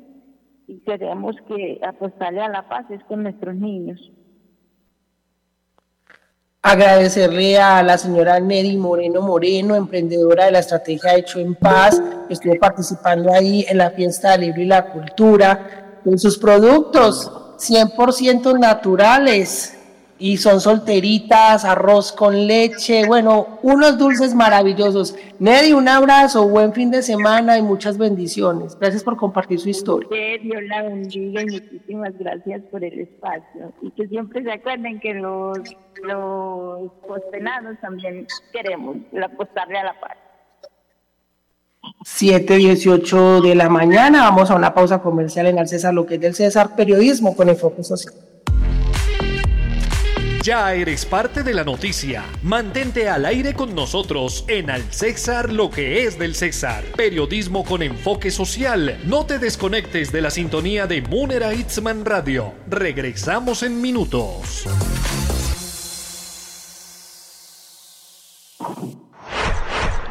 y 0.68 0.78
queremos 0.80 1.34
que 1.48 1.80
apostarle 1.82 2.42
a 2.42 2.50
la 2.50 2.68
paz 2.68 2.88
es 2.90 3.02
con 3.04 3.22
nuestros 3.22 3.56
niños. 3.56 4.12
Agradecerle 6.66 7.60
a 7.60 7.82
la 7.82 7.98
señora 7.98 8.40
Neri 8.40 8.78
Moreno 8.78 9.20
Moreno, 9.20 9.76
emprendedora 9.76 10.46
de 10.46 10.52
la 10.52 10.60
estrategia 10.60 11.14
Hecho 11.14 11.38
en 11.38 11.54
Paz, 11.56 12.00
que 12.26 12.32
estuvo 12.32 12.54
participando 12.58 13.30
ahí 13.30 13.66
en 13.68 13.76
la 13.76 13.90
fiesta 13.90 14.30
del 14.30 14.46
libro 14.46 14.62
y 14.62 14.64
la 14.64 14.86
cultura, 14.86 16.00
con 16.02 16.18
sus 16.18 16.38
productos 16.38 17.30
100% 17.58 18.58
naturales, 18.58 19.73
y 20.18 20.36
son 20.36 20.60
solteritas, 20.60 21.64
arroz 21.64 22.12
con 22.12 22.46
leche, 22.46 23.06
bueno, 23.06 23.58
unos 23.62 23.98
dulces 23.98 24.34
maravillosos. 24.34 25.16
Nedi, 25.40 25.72
un 25.72 25.88
abrazo, 25.88 26.48
buen 26.48 26.72
fin 26.72 26.90
de 26.90 27.02
semana 27.02 27.58
y 27.58 27.62
muchas 27.62 27.98
bendiciones. 27.98 28.78
Gracias 28.78 29.02
por 29.02 29.16
compartir 29.16 29.58
su 29.58 29.68
historia. 29.68 30.08
Dios 30.40 30.62
la 30.68 30.82
bendiga 30.82 31.42
y 31.42 31.46
muchísimas 31.46 32.16
gracias 32.18 32.62
por 32.70 32.84
el 32.84 33.00
espacio. 33.00 33.72
Y 33.82 33.90
que 33.90 34.06
siempre 34.06 34.42
se 34.42 34.52
acuerden 34.52 35.00
que 35.00 35.14
los, 35.14 35.58
los 36.02 36.92
postenados 37.06 37.76
también 37.80 38.26
queremos 38.52 38.96
apostarle 39.22 39.78
a 39.78 39.84
la 39.84 40.00
paz. 40.00 40.16
7.18 42.04 43.42
de 43.42 43.54
la 43.54 43.68
mañana, 43.68 44.22
vamos 44.22 44.50
a 44.50 44.54
una 44.54 44.72
pausa 44.72 45.02
comercial 45.02 45.46
en 45.46 45.58
el 45.58 45.68
César, 45.68 45.92
lo 45.92 46.06
que 46.06 46.14
es 46.14 46.20
del 46.20 46.34
César 46.34 46.76
Periodismo 46.76 47.36
con 47.36 47.48
enfoque 47.48 47.82
social. 47.82 48.14
Ya 50.44 50.74
eres 50.74 51.06
parte 51.06 51.42
de 51.42 51.54
la 51.54 51.64
noticia. 51.64 52.22
Mantente 52.42 53.08
al 53.08 53.24
aire 53.24 53.54
con 53.54 53.74
nosotros 53.74 54.44
en 54.46 54.68
Al 54.68 54.82
César 54.92 55.50
lo 55.50 55.70
que 55.70 56.04
es 56.04 56.18
del 56.18 56.34
César. 56.34 56.84
Periodismo 56.94 57.64
con 57.64 57.82
enfoque 57.82 58.30
social. 58.30 59.00
No 59.06 59.24
te 59.24 59.38
desconectes 59.38 60.12
de 60.12 60.20
la 60.20 60.30
sintonía 60.30 60.86
de 60.86 61.00
Munera 61.00 61.54
Itzman 61.54 62.04
Radio. 62.04 62.52
Regresamos 62.68 63.62
en 63.62 63.80
minutos. 63.80 64.66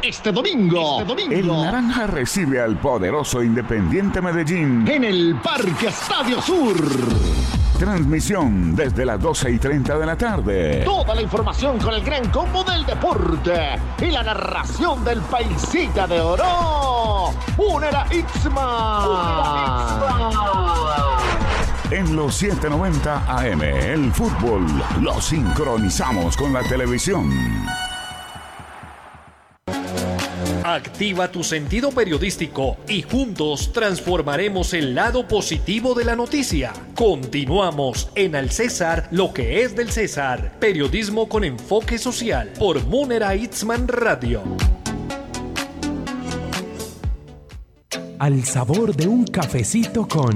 Este 0.02 0.32
domingo, 0.32 0.98
este 1.00 1.14
domingo, 1.14 1.32
el 1.32 1.46
Naranja 1.46 2.08
recibe 2.08 2.60
al 2.60 2.76
poderoso 2.80 3.40
Independiente 3.40 4.20
Medellín 4.20 4.84
en 4.88 5.04
el 5.04 5.36
Parque 5.36 5.86
Estadio 5.86 6.42
Sur. 6.42 6.74
Transmisión 7.84 8.74
desde 8.74 9.04
las 9.04 9.20
12 9.20 9.50
y 9.50 9.58
30 9.58 9.98
de 9.98 10.06
la 10.06 10.16
tarde. 10.16 10.84
Toda 10.86 11.14
la 11.14 11.20
información 11.20 11.78
con 11.78 11.92
el 11.92 12.02
gran 12.02 12.30
combo 12.30 12.64
del 12.64 12.86
deporte 12.86 13.78
y 14.00 14.06
la 14.06 14.22
narración 14.22 15.04
del 15.04 15.20
paisita 15.20 16.06
de 16.06 16.18
oro. 16.18 17.34
Unera 17.58 18.06
Itzma. 18.10 20.00
En 21.90 22.16
los 22.16 22.34
790 22.36 23.24
AM, 23.26 23.62
el 23.62 24.10
fútbol 24.14 24.64
lo 25.02 25.20
sincronizamos 25.20 26.38
con 26.38 26.54
la 26.54 26.62
televisión. 26.62 27.28
Activa 30.66 31.30
tu 31.30 31.44
sentido 31.44 31.90
periodístico 31.90 32.78
y 32.88 33.02
juntos 33.02 33.70
transformaremos 33.74 34.72
el 34.72 34.94
lado 34.94 35.28
positivo 35.28 35.92
de 35.92 36.06
la 36.06 36.16
noticia. 36.16 36.72
Continuamos 36.94 38.08
en 38.14 38.34
Al 38.34 38.50
César, 38.50 39.06
lo 39.10 39.34
que 39.34 39.60
es 39.60 39.76
del 39.76 39.92
César. 39.92 40.56
Periodismo 40.60 41.28
con 41.28 41.44
enfoque 41.44 41.98
social 41.98 42.50
por 42.58 42.82
Munera 42.86 43.36
Itzman 43.36 43.88
Radio. 43.88 44.42
Al 48.18 48.42
sabor 48.44 48.96
de 48.96 49.06
un 49.06 49.26
cafecito 49.26 50.08
con 50.08 50.32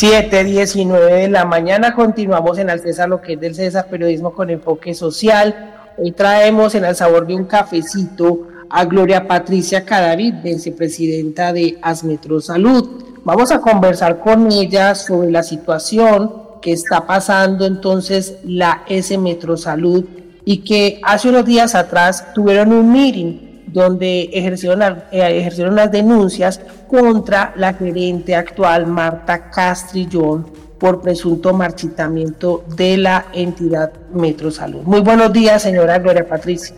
7.19 0.00 1.10
de 1.10 1.28
la 1.28 1.44
mañana 1.44 1.92
continuamos 1.92 2.56
en 2.58 2.70
Al 2.70 2.78
César, 2.78 3.08
lo 3.08 3.20
que 3.20 3.32
es 3.32 3.40
del 3.40 3.56
César, 3.56 3.88
periodismo 3.90 4.32
con 4.32 4.48
enfoque 4.48 4.94
social. 4.94 5.74
Hoy 5.96 6.12
traemos 6.12 6.76
en 6.76 6.84
el 6.84 6.94
sabor 6.94 7.26
de 7.26 7.34
un 7.34 7.46
cafecito 7.46 8.46
a 8.70 8.84
Gloria 8.84 9.26
Patricia 9.26 9.84
Cadavid, 9.84 10.34
vicepresidenta 10.44 11.52
de 11.52 11.80
Asmetro 11.82 12.40
Salud. 12.40 13.02
Vamos 13.24 13.50
a 13.50 13.60
conversar 13.60 14.20
con 14.20 14.52
ella 14.52 14.94
sobre 14.94 15.32
la 15.32 15.42
situación 15.42 16.32
que 16.62 16.70
está 16.70 17.04
pasando 17.04 17.66
entonces 17.66 18.36
la 18.44 18.84
S 18.88 19.18
Metro 19.18 19.56
Salud 19.56 20.04
y 20.44 20.58
que 20.58 21.00
hace 21.02 21.28
unos 21.28 21.44
días 21.44 21.74
atrás 21.74 22.32
tuvieron 22.34 22.72
un 22.72 22.92
meeting 22.92 23.47
donde 23.72 24.30
ejercieron, 24.32 24.82
eh, 25.10 25.38
ejercieron 25.38 25.74
las 25.74 25.90
denuncias 25.90 26.60
contra 26.86 27.52
la 27.56 27.74
gerente 27.74 28.34
actual 28.34 28.86
Marta 28.86 29.50
Castrillón 29.50 30.46
por 30.78 31.00
presunto 31.00 31.52
marchitamiento 31.52 32.64
de 32.76 32.96
la 32.96 33.26
entidad 33.32 33.92
Metro 34.12 34.50
Salud. 34.50 34.82
Muy 34.82 35.00
buenos 35.00 35.32
días, 35.32 35.62
señora 35.62 35.98
Gloria 35.98 36.26
Patricia. 36.26 36.74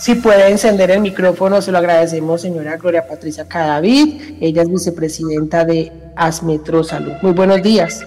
Si 0.00 0.14
puede 0.14 0.48
encender 0.48 0.90
el 0.90 1.00
micrófono, 1.00 1.60
se 1.60 1.70
lo 1.70 1.76
agradecemos, 1.78 2.40
señora 2.40 2.78
Gloria 2.78 3.06
Patricia 3.06 3.46
Cadavid. 3.46 4.38
Ella 4.40 4.62
es 4.62 4.70
vicepresidenta 4.70 5.66
de 5.66 5.92
Asmetro 6.16 6.82
Salud. 6.82 7.12
Muy 7.20 7.32
buenos 7.32 7.62
días. 7.62 8.06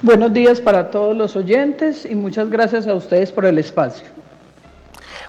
Buenos 0.00 0.32
días 0.32 0.60
para 0.60 0.92
todos 0.92 1.16
los 1.16 1.34
oyentes 1.34 2.06
y 2.08 2.14
muchas 2.14 2.48
gracias 2.48 2.86
a 2.86 2.94
ustedes 2.94 3.32
por 3.32 3.44
el 3.44 3.58
espacio. 3.58 4.06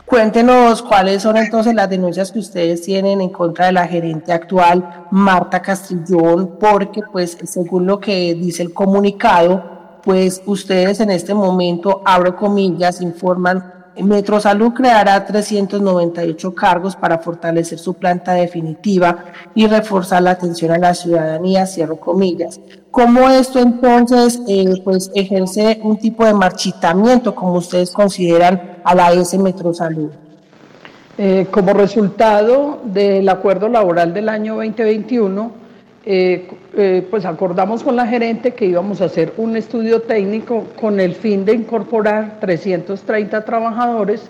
Cuéntenos 0.06 0.84
cuáles 0.84 1.24
son 1.24 1.38
entonces 1.38 1.74
las 1.74 1.90
denuncias 1.90 2.32
que 2.32 2.38
ustedes 2.38 2.84
tienen 2.84 3.20
en 3.20 3.30
contra 3.30 3.66
de 3.66 3.72
la 3.72 3.88
gerente 3.88 4.32
actual, 4.32 5.08
Marta 5.10 5.60
Castrillón, 5.60 6.58
porque 6.60 7.02
pues 7.12 7.36
según 7.46 7.88
lo 7.88 8.00
que 8.00 8.36
dice 8.36 8.62
el 8.62 8.72
comunicado, 8.72 10.00
pues 10.04 10.40
ustedes 10.46 11.00
en 11.00 11.10
este 11.10 11.34
momento, 11.34 12.04
abro 12.06 12.36
comillas, 12.36 13.02
informan 13.02 13.79
Metrosalud 14.04 14.74
creará 14.74 15.26
398 15.26 16.54
cargos 16.54 16.96
para 16.96 17.20
fortalecer 17.20 17.80
su 17.80 17.94
planta 17.94 18.34
definitiva 18.34 19.26
y 19.56 19.68
reforzar 19.68 20.24
la 20.24 20.32
atención 20.32 20.72
a 20.72 20.78
la 20.78 20.94
ciudadanía, 20.94 21.66
cierro 21.66 22.00
comillas. 22.00 22.60
¿Cómo 22.92 23.30
esto 23.30 23.60
entonces 23.60 24.42
eh, 24.48 24.82
pues 24.84 25.12
ejerce 25.14 25.80
un 25.84 25.98
tipo 25.98 26.26
de 26.26 26.34
marchitamiento, 26.34 27.36
como 27.36 27.54
ustedes 27.54 27.92
consideran, 27.92 28.80
a 28.84 28.96
la 28.96 29.12
S 29.14 29.38
Metrosalud? 29.38 30.12
Eh, 31.18 31.48
como 31.52 31.74
resultado 31.74 32.80
del 32.86 33.28
acuerdo 33.28 33.68
laboral 33.68 34.14
del 34.14 34.30
año 34.30 34.56
2021, 34.56 35.59
eh, 36.06 36.48
eh, 36.78 37.06
pues 37.10 37.26
acordamos 37.26 37.84
con 37.84 37.96
la 37.96 38.08
gerente 38.08 38.54
que 38.54 38.66
íbamos 38.66 39.02
a 39.02 39.06
hacer 39.06 39.34
un 39.38 39.58
estudio 39.58 40.02
técnico 40.02 40.66
con 40.80 41.00
el 41.00 41.14
fin 41.14 41.46
de 41.46 41.54
incorporar 41.54 42.40
330 42.40 43.44
trabajadores 43.46 44.30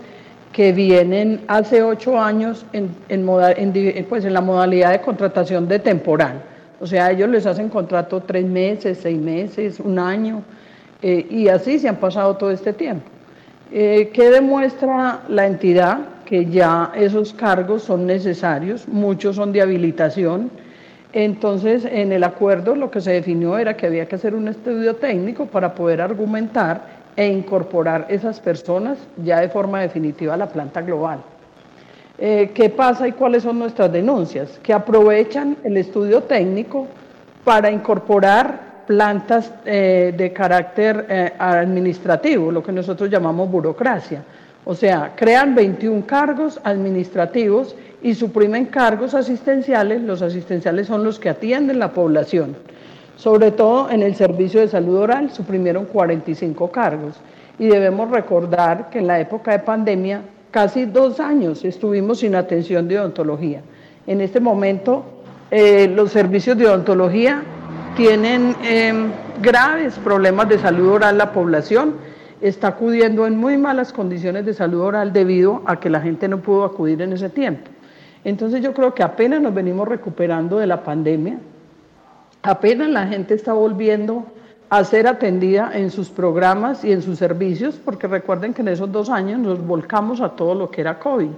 que 0.52 0.74
vienen 0.74 1.42
hace 1.48 1.84
ocho 1.84 2.20
años 2.20 2.66
en, 2.74 2.90
pues 4.10 4.26
en 4.26 4.34
la 4.34 4.42
modalidad 4.42 4.92
de 4.92 5.02
contratación 5.02 5.68
de 5.68 5.80
temporal. 5.80 6.42
O 6.80 6.88
sea, 6.88 7.12
ellos 7.12 7.30
les 7.30 7.46
hacen 7.46 7.70
contrato 7.70 8.22
tres 8.22 8.46
meses, 8.46 9.00
seis 9.02 9.20
meses, 9.20 9.80
un 9.80 10.00
año, 10.00 10.42
y 11.02 11.48
así 11.50 11.78
se 11.78 11.88
han 11.88 11.98
pasado 11.98 12.36
todo 12.36 12.50
este 12.50 12.74
tiempo. 12.74 13.06
¿Qué 13.70 14.30
demuestra 14.32 15.20
la 15.28 15.46
entidad? 15.46 16.00
que 16.30 16.46
ya 16.46 16.92
esos 16.96 17.34
cargos 17.34 17.82
son 17.82 18.06
necesarios, 18.06 18.88
muchos 18.88 19.36
son 19.36 19.52
de 19.52 19.62
habilitación. 19.62 20.52
Entonces, 21.12 21.86
en 21.86 22.12
el 22.12 22.24
acuerdo 22.24 22.76
lo 22.76 22.92
que 22.92 23.02
se 23.02 23.12
definió 23.12 23.58
era 23.58 23.76
que 23.76 23.88
había 23.88 24.08
que 24.08 24.16
hacer 24.16 24.36
un 24.36 24.48
estudio 24.48 24.96
técnico 24.96 25.48
para 25.48 25.74
poder 25.74 26.02
argumentar 26.02 27.00
e 27.16 27.28
incorporar 27.28 28.06
esas 28.10 28.40
personas 28.40 28.98
ya 29.18 29.40
de 29.40 29.50
forma 29.50 29.82
definitiva 29.82 30.36
a 30.36 30.38
la 30.38 30.48
planta 30.48 30.82
global. 30.82 31.20
Eh, 32.18 32.52
¿Qué 32.54 32.70
pasa 32.70 33.08
y 33.08 33.14
cuáles 33.14 33.44
son 33.44 33.58
nuestras 33.58 33.92
denuncias? 33.92 34.60
Que 34.62 34.74
aprovechan 34.74 35.58
el 35.64 35.78
estudio 35.78 36.24
técnico 36.24 36.86
para 37.44 37.72
incorporar 37.72 38.84
plantas 38.86 39.54
eh, 39.66 40.14
de 40.16 40.34
carácter 40.34 41.06
eh, 41.10 41.34
administrativo, 41.40 42.52
lo 42.52 42.62
que 42.62 42.72
nosotros 42.72 43.10
llamamos 43.10 43.50
burocracia. 43.50 44.24
O 44.66 44.76
sea, 44.76 45.14
crean 45.16 45.56
21 45.56 46.06
cargos 46.06 46.60
administrativos 46.64 47.76
y 48.02 48.14
suprimen 48.14 48.66
cargos 48.66 49.14
asistenciales. 49.14 50.02
Los 50.02 50.22
asistenciales 50.22 50.88
son 50.88 51.04
los 51.04 51.20
que 51.20 51.30
atienden 51.30 51.80
la 51.80 51.94
población. 51.94 52.56
Sobre 53.16 53.52
todo 53.52 53.90
en 53.90 54.04
el 54.04 54.16
servicio 54.16 54.62
de 54.62 54.68
salud 54.68 54.98
oral 54.98 55.32
suprimieron 55.32 55.86
45 55.86 56.72
cargos. 56.72 57.16
Y 57.58 57.68
debemos 57.68 58.10
recordar 58.10 58.90
que 58.90 59.00
en 59.00 59.08
la 59.08 59.20
época 59.20 59.52
de 59.52 59.60
pandemia 59.60 60.22
casi 60.52 60.86
dos 60.86 61.20
años 61.20 61.66
estuvimos 61.66 62.20
sin 62.20 62.36
atención 62.36 62.88
de 62.88 63.00
odontología. 63.00 63.62
En 64.08 64.22
este 64.22 64.40
momento 64.40 65.04
eh, 65.52 65.92
los 65.94 66.12
servicios 66.12 66.58
de 66.58 66.68
odontología 66.68 67.44
tienen 67.98 68.56
em, 68.64 69.12
graves 69.42 69.96
problemas 69.96 70.48
de 70.48 70.60
salud 70.60 70.90
oral 70.90 71.18
la 71.18 71.34
población 71.34 71.96
está 72.42 72.70
acudiendo 72.70 73.28
en 73.28 73.38
muy 73.38 73.58
malas 73.58 73.92
condiciones 73.92 74.46
de 74.46 74.54
salud 74.54 74.82
oral 74.82 75.14
debido 75.14 75.62
a 75.66 75.80
que 75.80 75.90
la 75.90 76.02
gente 76.02 76.28
no 76.28 76.40
pudo 76.40 76.64
acudir 76.64 77.02
en 77.02 77.14
ese 77.14 77.30
tiempo. 77.30 77.70
Entonces 78.24 78.62
yo 78.62 78.74
creo 78.74 78.94
que 78.94 79.04
apenas 79.04 79.42
nos 79.42 79.54
venimos 79.54 79.88
recuperando 79.88 80.58
de 80.60 80.68
la 80.68 80.84
pandemia, 80.84 81.40
apenas 82.42 82.90
la 82.90 83.08
gente 83.08 83.34
está 83.34 83.54
volviendo 83.54 84.26
a 84.70 84.84
ser 84.84 85.08
atendida 85.08 85.72
en 85.74 85.90
sus 85.90 86.10
programas 86.10 86.86
y 86.86 86.92
en 86.92 87.02
sus 87.02 87.18
servicios, 87.18 87.80
porque 87.84 88.08
recuerden 88.08 88.54
que 88.54 88.62
en 88.62 88.68
esos 88.68 88.92
dos 88.92 89.10
años 89.10 89.40
nos 89.40 89.66
volcamos 89.66 90.22
a 90.22 90.30
todo 90.30 90.54
lo 90.54 90.70
que 90.70 90.82
era 90.82 91.00
COVID 91.00 91.30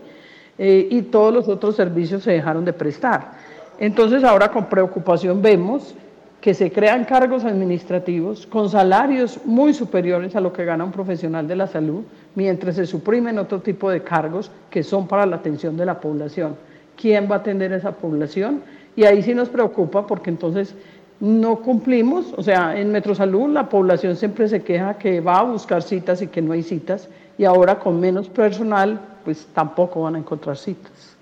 eh, 0.58 0.88
y 0.92 1.04
todos 1.04 1.34
los 1.34 1.48
otros 1.48 1.76
servicios 1.76 2.24
se 2.24 2.32
dejaron 2.32 2.66
de 2.66 2.74
prestar. 2.74 3.32
Entonces 3.80 4.24
ahora 4.24 4.52
con 4.52 4.66
preocupación 4.66 5.42
vemos 5.42 5.96
que 6.42 6.56
se 6.56 6.72
crean 6.72 7.06
cargos 7.06 7.46
administrativos 7.46 8.48
con 8.48 8.68
salarios 8.68 9.40
muy 9.46 9.76
superiores 9.76 10.36
a 10.36 10.42
lo 10.42 10.52
que 10.52 10.66
gana 10.66 10.84
un 10.84 10.92
profesional 10.92 11.48
de 11.48 11.56
la 11.56 11.68
salud, 11.68 12.02
mientras 12.34 12.76
se 12.76 12.88
suprimen 12.88 13.38
otro 13.38 13.62
tipo 13.62 13.92
de 13.92 14.02
cargos 14.02 14.50
que 14.72 14.82
son 14.82 15.08
para 15.08 15.28
la 15.28 15.36
atención 15.36 15.78
de 15.78 15.86
la 15.86 16.00
población. 16.00 16.56
¿Quién 17.00 17.30
va 17.30 17.36
a 17.36 17.40
atender 17.40 17.72
a 17.72 17.78
esa 17.78 17.92
población? 17.92 18.64
Y 18.96 19.04
ahí 19.04 19.22
sí 19.22 19.36
nos 19.36 19.50
preocupa 19.50 20.08
porque 20.08 20.32
entonces 20.32 20.74
no 21.20 21.58
cumplimos, 21.58 22.34
o 22.36 22.42
sea, 22.42 22.78
en 22.78 22.92
Metrosalud 22.92 23.50
la 23.50 23.70
población 23.70 24.16
siempre 24.16 24.48
se 24.50 24.64
queja 24.64 24.96
que 24.96 25.22
va 25.22 25.40
a 25.40 25.44
buscar 25.44 25.84
citas 25.84 26.24
y 26.24 26.28
que 26.28 26.42
no 26.42 26.54
hay 26.54 26.64
citas, 26.64 27.08
y 27.38 27.46
ahora 27.46 27.78
con 27.78 28.00
menos 28.00 28.28
personal, 28.28 29.00
pues 29.24 29.48
tampoco 29.54 30.02
van 30.02 30.16
a 30.16 30.20
encontrar 30.20 30.58
citas. 30.58 31.16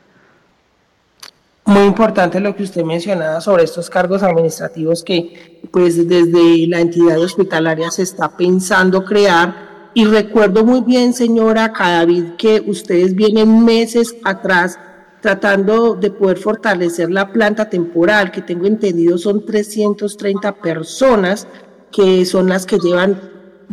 Muy 1.70 1.84
importante 1.84 2.40
lo 2.40 2.56
que 2.56 2.64
usted 2.64 2.84
mencionaba 2.84 3.40
sobre 3.42 3.64
estos 3.64 3.92
cargos 3.92 4.24
administrativos 4.24 5.04
que 5.04 5.60
pues 5.70 6.10
desde 6.10 6.66
la 6.66 6.80
entidad 6.80 7.20
hospitalaria 7.20 7.92
se 7.92 8.02
está 8.02 8.36
pensando 8.36 9.06
crear. 9.06 9.92
Y 9.94 10.06
recuerdo 10.06 10.66
muy 10.66 10.82
bien, 10.82 11.14
señora 11.14 11.72
Cadavid, 11.72 12.38
que 12.40 12.64
ustedes 12.66 13.14
vienen 13.14 13.64
meses 13.64 14.16
atrás 14.24 14.80
tratando 15.22 15.94
de 15.94 16.10
poder 16.10 16.40
fortalecer 16.40 17.12
la 17.12 17.32
planta 17.32 17.70
temporal, 17.70 18.32
que 18.32 18.42
tengo 18.42 18.66
entendido 18.66 19.20
son 19.20 19.46
330 19.46 20.52
personas 20.56 21.48
que 21.92 22.26
son 22.26 22.50
las 22.50 22.66
que 22.66 22.80
llevan, 22.80 23.22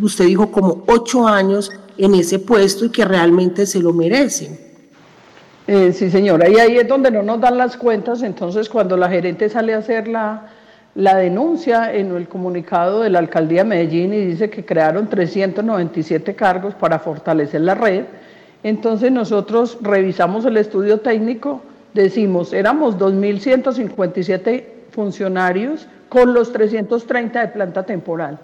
usted 0.02 0.26
dijo, 0.26 0.52
como 0.52 0.84
ocho 0.86 1.26
años 1.26 1.70
en 1.96 2.14
ese 2.14 2.40
puesto 2.40 2.84
y 2.84 2.90
que 2.90 3.06
realmente 3.06 3.64
se 3.64 3.80
lo 3.80 3.94
merecen. 3.94 4.65
Eh, 5.66 5.92
sí, 5.92 6.10
señora, 6.10 6.48
y 6.48 6.56
ahí 6.56 6.76
es 6.76 6.86
donde 6.86 7.10
no 7.10 7.22
nos 7.22 7.40
dan 7.40 7.58
las 7.58 7.76
cuentas, 7.76 8.22
entonces 8.22 8.68
cuando 8.68 8.96
la 8.96 9.08
gerente 9.08 9.48
sale 9.48 9.74
a 9.74 9.78
hacer 9.78 10.06
la, 10.06 10.42
la 10.94 11.16
denuncia 11.16 11.92
en 11.92 12.14
el 12.14 12.28
comunicado 12.28 13.00
de 13.00 13.10
la 13.10 13.18
alcaldía 13.18 13.64
de 13.64 13.70
Medellín 13.70 14.14
y 14.14 14.26
dice 14.26 14.48
que 14.48 14.64
crearon 14.64 15.08
397 15.08 16.36
cargos 16.36 16.74
para 16.74 17.00
fortalecer 17.00 17.62
la 17.62 17.74
red, 17.74 18.04
entonces 18.62 19.10
nosotros 19.10 19.78
revisamos 19.82 20.44
el 20.44 20.56
estudio 20.56 21.00
técnico, 21.00 21.62
decimos, 21.94 22.52
éramos 22.52 22.96
2.157 22.96 24.64
funcionarios 24.92 25.88
con 26.08 26.32
los 26.32 26.52
330 26.52 27.40
de 27.40 27.48
planta 27.48 27.82
temporal. 27.82 28.38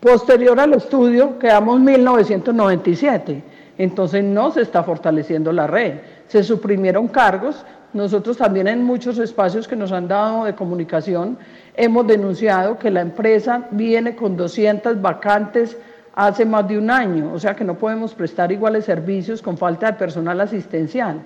Posterior 0.00 0.58
al 0.58 0.72
estudio 0.74 1.38
quedamos 1.38 1.80
1.997, 1.80 3.42
entonces 3.82 4.22
no 4.22 4.50
se 4.50 4.62
está 4.62 4.82
fortaleciendo 4.82 5.52
la 5.52 5.66
red 5.66 5.94
se 6.30 6.44
suprimieron 6.44 7.08
cargos. 7.08 7.66
Nosotros 7.92 8.36
también 8.36 8.68
en 8.68 8.84
muchos 8.84 9.18
espacios 9.18 9.66
que 9.66 9.74
nos 9.74 9.90
han 9.90 10.06
dado 10.06 10.44
de 10.44 10.54
comunicación 10.54 11.36
hemos 11.74 12.06
denunciado 12.06 12.78
que 12.78 12.88
la 12.88 13.00
empresa 13.00 13.66
viene 13.72 14.14
con 14.14 14.36
200 14.36 15.02
vacantes 15.02 15.76
hace 16.14 16.44
más 16.44 16.68
de 16.68 16.78
un 16.78 16.88
año, 16.88 17.32
o 17.32 17.38
sea 17.38 17.56
que 17.56 17.64
no 17.64 17.74
podemos 17.74 18.14
prestar 18.14 18.52
iguales 18.52 18.84
servicios 18.84 19.42
con 19.42 19.58
falta 19.58 19.86
de 19.90 19.92
personal 19.94 20.40
asistencial. 20.40 21.20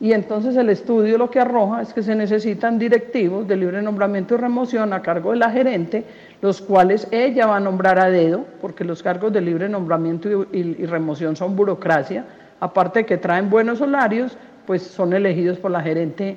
Y 0.00 0.12
entonces 0.12 0.54
el 0.56 0.70
estudio 0.70 1.18
lo 1.18 1.28
que 1.28 1.40
arroja 1.40 1.82
es 1.82 1.92
que 1.92 2.04
se 2.04 2.14
necesitan 2.14 2.78
directivos 2.78 3.48
de 3.48 3.56
libre 3.56 3.82
nombramiento 3.82 4.34
y 4.34 4.38
remoción 4.38 4.92
a 4.92 5.02
cargo 5.02 5.32
de 5.32 5.38
la 5.38 5.50
gerente, 5.50 6.04
los 6.40 6.60
cuales 6.62 7.08
ella 7.10 7.46
va 7.46 7.56
a 7.56 7.60
nombrar 7.60 7.98
a 7.98 8.08
dedo, 8.08 8.44
porque 8.60 8.84
los 8.84 9.02
cargos 9.02 9.32
de 9.32 9.40
libre 9.40 9.68
nombramiento 9.68 10.46
y, 10.52 10.86
remoción 10.86 11.34
son 11.34 11.56
burocracia, 11.56 12.24
aparte 12.60 13.00
de 13.00 13.06
que 13.06 13.16
traen 13.16 13.50
buenos 13.50 13.80
salarios, 13.80 14.36
pues 14.66 14.82
son 14.82 15.12
elegidos 15.14 15.58
por 15.58 15.72
la 15.72 15.82
gerente 15.82 16.36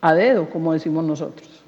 a 0.00 0.14
dedo, 0.14 0.48
como 0.48 0.72
decimos 0.72 1.04
nosotros. 1.04 1.64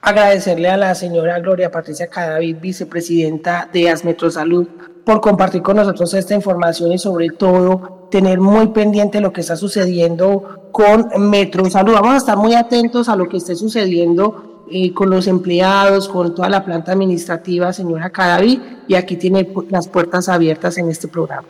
Agradecerle 0.00 0.70
a 0.70 0.78
la 0.78 0.94
señora 0.94 1.38
Gloria 1.40 1.70
Patricia 1.70 2.06
Cadavid, 2.06 2.56
vicepresidenta 2.58 3.68
de 3.70 3.90
Asmetrosalud, 3.90 4.66
por 5.04 5.20
compartir 5.20 5.60
con 5.60 5.76
nosotros 5.76 6.14
esta 6.14 6.34
información 6.34 6.92
y 6.92 6.98
sobre 6.98 7.28
todo 7.28 7.99
tener 8.10 8.40
muy 8.40 8.68
pendiente 8.68 9.20
lo 9.20 9.32
que 9.32 9.40
está 9.40 9.56
sucediendo 9.56 10.68
con 10.72 11.08
Metrosalud. 11.30 11.94
Vamos 11.94 12.14
a 12.14 12.16
estar 12.18 12.36
muy 12.36 12.54
atentos 12.54 13.08
a 13.08 13.16
lo 13.16 13.28
que 13.28 13.38
esté 13.38 13.56
sucediendo 13.56 14.64
eh, 14.70 14.92
con 14.92 15.10
los 15.10 15.26
empleados, 15.26 16.08
con 16.08 16.34
toda 16.34 16.48
la 16.48 16.64
planta 16.64 16.92
administrativa, 16.92 17.72
señora 17.72 18.10
Cadavid, 18.10 18.60
y 18.86 18.94
aquí 18.94 19.16
tiene 19.16 19.48
las 19.68 19.88
puertas 19.88 20.28
abiertas 20.28 20.78
en 20.78 20.88
este 20.90 21.08
programa. 21.08 21.48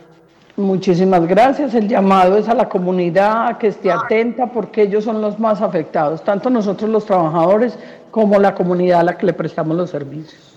Muchísimas 0.57 1.27
gracias. 1.27 1.73
El 1.73 1.87
llamado 1.87 2.37
es 2.37 2.47
a 2.49 2.53
la 2.53 2.67
comunidad 2.67 3.47
a 3.47 3.57
que 3.57 3.67
esté 3.67 3.91
atenta 3.91 4.47
porque 4.51 4.83
ellos 4.83 5.03
son 5.03 5.21
los 5.21 5.39
más 5.39 5.61
afectados, 5.61 6.23
tanto 6.23 6.49
nosotros 6.49 6.89
los 6.89 7.05
trabajadores 7.05 7.77
como 8.11 8.39
la 8.39 8.53
comunidad 8.53 8.99
a 8.99 9.03
la 9.03 9.17
que 9.17 9.25
le 9.25 9.33
prestamos 9.33 9.77
los 9.77 9.89
servicios. 9.89 10.51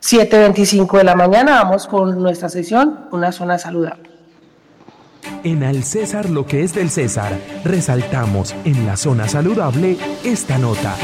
7.25 0.00 0.98
de 0.98 1.04
la 1.04 1.16
mañana 1.16 1.62
vamos 1.62 1.86
con 1.86 2.22
nuestra 2.22 2.48
sesión, 2.48 3.08
una 3.10 3.32
zona 3.32 3.58
saludable. 3.58 4.07
En 5.44 5.62
Al 5.62 5.84
César 5.84 6.28
lo 6.30 6.46
que 6.46 6.64
es 6.64 6.74
del 6.74 6.90
César, 6.90 7.38
resaltamos 7.64 8.54
en 8.64 8.86
la 8.86 8.96
zona 8.96 9.28
saludable 9.28 9.96
esta 10.24 10.58
nota. 10.58 10.96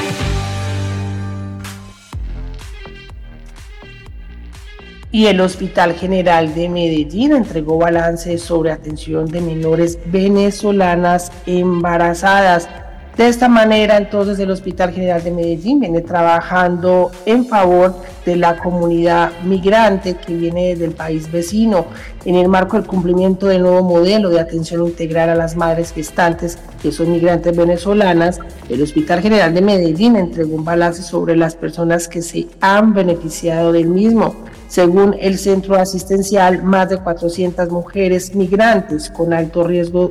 y 5.15 5.27
el 5.27 5.41
Hospital 5.41 5.95
General 5.95 6.53
de 6.57 6.69
Medellín 6.69 7.37
entregó 7.37 7.79
balance 7.79 8.37
sobre 8.37 8.73
atención 8.73 9.27
de 9.27 9.41
menores 9.41 9.97
venezolanas 10.07 11.31
embarazadas. 11.47 12.69
De 13.17 13.29
esta 13.29 13.49
manera, 13.49 13.97
entonces, 13.97 14.41
el 14.41 14.51
Hospital 14.51 14.93
General 14.93 15.23
de 15.23 15.31
Medellín 15.31 15.79
viene 15.79 16.01
trabajando 16.01 17.13
en 17.27 17.47
favor 17.47 17.95
de 18.27 18.35
la 18.35 18.57
comunidad 18.57 19.31
migrante 19.45 20.17
que 20.17 20.35
viene 20.35 20.75
del 20.75 20.93
país 20.93 21.31
vecino, 21.31 21.87
en 22.25 22.35
el 22.35 22.49
marco 22.49 22.77
del 22.77 22.89
cumplimiento 22.89 23.47
del 23.47 23.63
nuevo 23.63 23.85
modelo 23.85 24.31
de 24.31 24.41
atención 24.41 24.85
integral 24.85 25.31
a 25.31 25.37
las 25.37 25.55
madres 25.55 25.93
gestantes 25.93 26.59
que 26.83 26.91
son 26.91 27.13
migrantes 27.13 27.57
venezolanas. 27.57 28.41
El 28.69 28.83
Hospital 28.83 29.21
General 29.21 29.55
de 29.55 29.63
Medellín 29.63 30.17
entregó 30.17 30.57
un 30.57 30.65
balance 30.65 31.03
sobre 31.03 31.37
las 31.37 31.55
personas 31.55 32.09
que 32.09 32.21
se 32.21 32.49
han 32.61 32.95
beneficiado 32.95 33.71
del 33.71 33.87
mismo. 33.87 34.35
Según 34.69 35.15
el 35.21 35.39
centro 35.39 35.77
asistencial, 35.77 36.63
más 36.63 36.89
de 36.89 36.99
400 36.99 37.71
mujeres 37.71 38.35
migrantes 38.35 39.11
con 39.11 39.33
alto 39.33 39.65
riesgo 39.65 40.11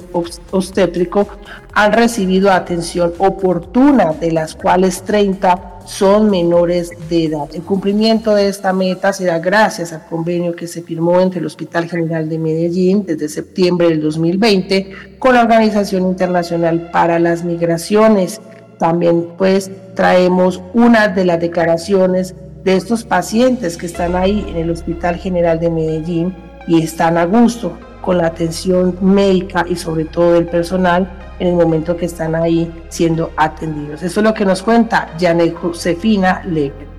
obstétrico 0.52 1.28
han 1.74 1.92
recibido 1.92 2.52
atención 2.52 3.14
oportuna, 3.18 4.14
de 4.14 4.32
las 4.32 4.56
cuales 4.56 5.02
30 5.04 5.74
son 5.86 6.30
menores 6.30 6.92
de 7.10 7.26
edad. 7.26 7.50
El 7.54 7.64
cumplimiento 7.64 8.36
de 8.36 8.48
esta 8.48 8.74
meta 8.74 9.12
se 9.12 9.26
da 9.26 9.40
gracias 9.40 9.92
al 9.92 10.06
convenio 10.06 10.56
que 10.56 10.68
se 10.68 10.82
firmó 10.82 11.20
entre 11.20 11.40
el 11.40 11.46
Hospital 11.46 11.90
General 11.90 12.30
de 12.30 12.40
Medellín 12.40 13.06
desde 13.06 13.30
septiembre 13.30 13.90
del 13.90 14.02
2020 14.02 14.92
con 15.20 15.36
la 15.36 15.42
Organización 15.42 16.04
Internacional 16.04 16.90
para 16.92 17.20
las 17.20 17.44
Migraciones. 17.44 18.40
También 18.78 19.30
pues 19.38 19.72
traemos 19.96 20.62
una 20.74 21.08
de 21.08 21.26
las 21.26 21.40
declaraciones 21.40 22.36
de 22.64 22.76
estos 22.78 23.04
pacientes 23.04 23.78
que 23.78 23.86
están 23.86 24.16
ahí 24.16 24.46
en 24.48 24.56
el 24.56 24.70
Hospital 24.70 25.18
General 25.18 25.60
de 25.60 25.70
Medellín 25.70 26.34
y 26.68 26.82
están 26.82 27.18
a 27.18 27.26
gusto 27.26 27.78
con 28.02 28.18
la 28.18 28.28
atención 28.28 28.98
médica 29.02 29.66
y 29.68 29.76
sobre 29.76 30.06
todo 30.06 30.34
del 30.34 30.46
personal 30.46 31.10
en 31.40 31.48
el 31.48 31.56
momento 31.56 31.98
que 31.98 32.06
están 32.06 32.36
ahí 32.36 32.72
siendo 32.90 33.32
atendidos. 33.36 34.02
Eso 34.04 34.20
es 34.20 34.24
lo 34.24 34.34
que 34.34 34.46
nos 34.46 34.62
cuenta 34.64 35.10
Janet 35.20 35.56
Josefina 35.56 36.42
Lever. 36.46 36.94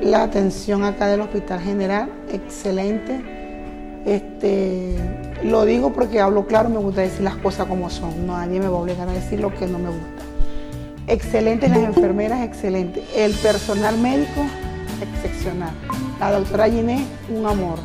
La 0.00 0.22
atención 0.22 0.84
acá 0.84 1.08
del 1.08 1.20
Hospital 1.20 1.60
General, 1.60 2.08
excelente. 2.32 4.00
Este, 4.06 4.94
lo 5.42 5.64
digo 5.64 5.92
porque 5.92 6.20
hablo 6.20 6.46
claro, 6.46 6.68
me 6.68 6.78
gusta 6.78 7.00
decir 7.00 7.22
las 7.22 7.36
cosas 7.36 7.66
como 7.66 7.90
son. 7.90 8.26
Nadie 8.26 8.60
me 8.60 8.68
va 8.68 8.78
a 8.78 8.80
obligar 8.80 9.08
a 9.08 9.12
decir 9.12 9.40
lo 9.40 9.52
que 9.52 9.66
no 9.66 9.78
me 9.78 9.90
gusta. 9.90 10.27
Excelentes 11.08 11.70
las 11.70 11.78
enfermeras, 11.78 12.42
excelente. 12.42 13.02
El 13.16 13.32
personal 13.32 13.96
médico, 13.96 14.42
excepcional. 15.00 15.72
La 16.20 16.32
doctora 16.32 16.68
Giné, 16.68 17.02
un 17.30 17.46
amor. 17.46 17.78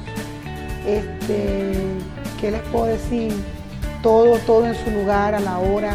Este, 0.85 1.71
¿Qué 2.41 2.51
les 2.51 2.61
puedo 2.63 2.87
decir? 2.87 3.33
Todo, 4.01 4.37
todo 4.39 4.67
en 4.67 4.75
su 4.75 4.91
lugar, 4.91 5.35
a 5.35 5.39
la 5.39 5.59
hora. 5.59 5.93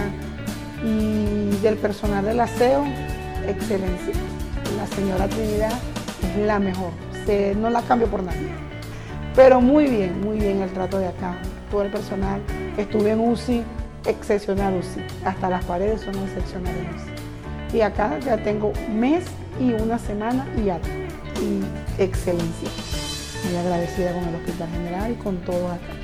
Y 0.82 1.54
del 1.58 1.76
personal 1.76 2.24
del 2.24 2.40
aseo, 2.40 2.84
excelencia. 3.46 4.14
La 4.78 4.86
señora 4.86 5.28
Trinidad 5.28 5.78
es 6.22 6.46
la 6.46 6.58
mejor. 6.58 6.92
no 7.58 7.68
la 7.68 7.82
cambio 7.82 8.08
por 8.08 8.22
nadie. 8.22 8.48
Pero 9.36 9.60
muy 9.60 9.86
bien, 9.86 10.18
muy 10.22 10.38
bien 10.38 10.62
el 10.62 10.70
trato 10.70 10.98
de 10.98 11.08
acá. 11.08 11.36
Todo 11.70 11.82
el 11.82 11.90
personal. 11.90 12.40
Estuve 12.78 13.10
en 13.10 13.20
UCI, 13.20 13.64
excepcional 14.06 14.78
UCI. 14.78 15.02
Hasta 15.26 15.50
las 15.50 15.62
paredes 15.66 16.00
son 16.00 16.14
excepcionales 16.14 16.86
UCI 16.96 17.17
y 17.72 17.80
acá 17.80 18.18
ya 18.20 18.36
tengo 18.42 18.72
mes 18.92 19.24
y 19.60 19.72
una 19.72 19.98
semana 19.98 20.46
y 20.56 20.70
algo. 20.70 20.86
Y 21.40 22.02
excelencia. 22.02 22.68
Muy 23.44 23.56
agradecida 23.56 24.12
con 24.12 24.24
el 24.28 24.34
Hospital 24.34 24.68
General 24.70 25.12
y 25.12 25.14
con 25.14 25.36
todo 25.38 25.68
acá. 25.68 25.98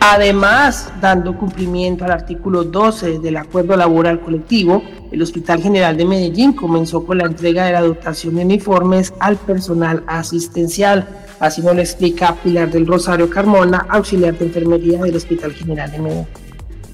Además, 0.00 0.92
dando 1.00 1.36
cumplimiento 1.36 2.04
al 2.04 2.12
artículo 2.12 2.62
12 2.62 3.18
del 3.18 3.38
Acuerdo 3.38 3.76
Laboral 3.76 4.20
Colectivo, 4.20 4.82
el 5.10 5.22
Hospital 5.22 5.60
General 5.60 5.96
de 5.96 6.04
Medellín 6.04 6.52
comenzó 6.52 7.04
con 7.04 7.18
la 7.18 7.24
entrega 7.24 7.66
de 7.66 7.72
la 7.72 7.80
dotación 7.80 8.36
de 8.36 8.44
uniformes 8.44 9.12
al 9.18 9.36
personal 9.36 10.04
asistencial. 10.06 11.08
Así 11.40 11.60
nos 11.62 11.74
lo 11.74 11.80
explica 11.80 12.36
Pilar 12.36 12.70
del 12.70 12.86
Rosario 12.86 13.28
Carmona, 13.28 13.86
auxiliar 13.88 14.38
de 14.38 14.46
enfermería 14.46 15.02
del 15.02 15.16
Hospital 15.16 15.52
General 15.52 15.90
de 15.90 15.98
Medellín. 15.98 16.45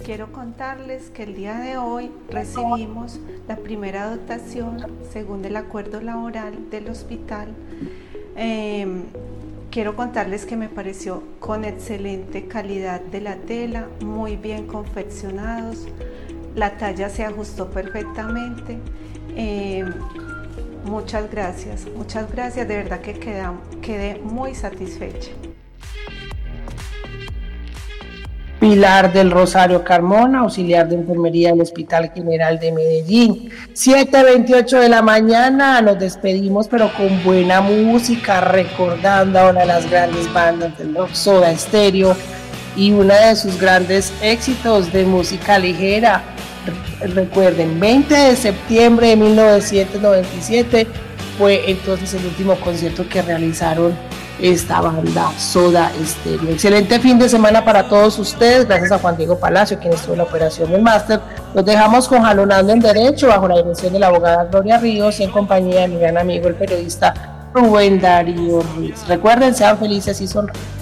Quiero 0.05 0.33
contarles 0.33 1.11
que 1.11 1.23
el 1.23 1.37
día 1.37 1.61
de 1.61 1.77
hoy 1.77 2.11
recibimos 2.29 3.21
la 3.47 3.57
primera 3.57 4.11
dotación 4.11 4.85
según 5.13 5.45
el 5.45 5.55
acuerdo 5.55 6.01
laboral 6.01 6.71
del 6.71 6.89
hospital. 6.89 7.55
Em, 8.35 9.05
quiero 9.71 9.95
contarles 9.95 10.45
que 10.45 10.57
me 10.57 10.69
pareció 10.69 11.23
con 11.39 11.65
excelente 11.65 12.49
calidad 12.49 13.01
de 13.01 13.21
la 13.21 13.37
tela, 13.37 13.87
muy 14.05 14.37
bien 14.37 14.67
confeccionados, 14.67 15.87
la 16.57 16.77
talla 16.79 17.09
se 17.09 17.25
ajustó 17.25 17.71
perfectamente. 17.71 18.79
Em, 19.37 19.93
muchas 20.85 21.31
gracias, 21.31 21.87
muchas 21.97 22.29
gracias, 22.33 22.67
de 22.67 22.77
verdad 22.77 23.01
que 23.03 23.15
quedé 23.81 24.19
muy 24.19 24.57
satisfecha. 24.57 25.31
Pilar 28.63 29.13
del 29.13 29.33
Rosario 29.33 29.83
Carmona, 29.83 30.43
auxiliar 30.43 30.89
de 30.89 30.95
enfermería 30.95 31.51
del 31.51 31.63
Hospital 31.63 32.13
General 32.15 32.61
de 32.61 32.71
Medellín. 32.71 33.51
7.28 33.75 34.79
de 34.79 34.89
la 34.89 35.03
mañana, 35.03 35.83
nos 35.83 35.99
despedimos, 35.99 36.69
pero 36.69 36.95
con 36.95 37.25
buena 37.25 37.61
música, 37.61 38.41
recordando 38.41 39.41
a 39.41 39.51
una 39.51 39.63
de 39.63 39.67
las 39.67 39.91
grandes 39.91 40.33
bandas 40.33 40.79
del 40.79 40.95
rock, 40.95 41.13
Soda 41.13 41.53
Stereo, 41.59 42.15
y 42.77 42.93
uno 42.93 43.13
de 43.13 43.35
sus 43.35 43.61
grandes 43.61 44.13
éxitos 44.23 44.93
de 44.93 45.07
música 45.07 45.59
ligera. 45.59 46.23
Recuerden, 47.01 47.81
20 47.81 48.15
de 48.15 48.37
septiembre 48.37 49.09
de 49.09 49.17
1997 49.17 50.87
fue 51.37 51.69
entonces 51.69 52.15
el 52.15 52.25
último 52.27 52.55
concierto 52.61 53.09
que 53.09 53.23
realizaron 53.23 53.93
esta 54.41 54.81
banda 54.81 55.31
Soda 55.39 55.91
Stereo. 56.05 56.51
Excelente 56.51 56.99
fin 56.99 57.19
de 57.19 57.29
semana 57.29 57.65
para 57.65 57.89
todos 57.89 58.19
ustedes. 58.19 58.67
Gracias 58.67 58.93
a 58.93 58.99
Juan 58.99 59.17
Diego 59.17 59.39
Palacio, 59.39 59.79
quien 59.79 59.93
estuvo 59.93 60.13
en 60.13 60.19
la 60.19 60.25
operación 60.25 60.71
del 60.71 60.83
máster. 60.83 61.21
Nos 61.55 61.65
dejamos 61.65 62.09
con 62.09 62.23
Jalonando 62.23 62.73
en 62.73 62.81
Derecho 62.81 63.29
bajo 63.29 63.49
la 63.49 63.57
dirección 63.57 63.93
de 63.93 63.99
la 63.99 64.09
abogada 64.09 64.45
Gloria 64.45 64.79
Ríos 64.79 65.21
en 65.21 65.31
compañía 65.31 65.83
de 65.83 65.89
mi 65.89 65.99
gran 65.99 66.19
amigo, 66.19 66.49
el 66.49 66.55
periodista 66.55 67.15
Rubén 67.55 68.01
Darío 68.01 68.63
Ruiz. 68.75 69.07
Recuerden, 69.07 69.55
sean 69.55 69.79
felices 69.79 70.21
y 70.21 70.27
sonríen. 70.27 70.82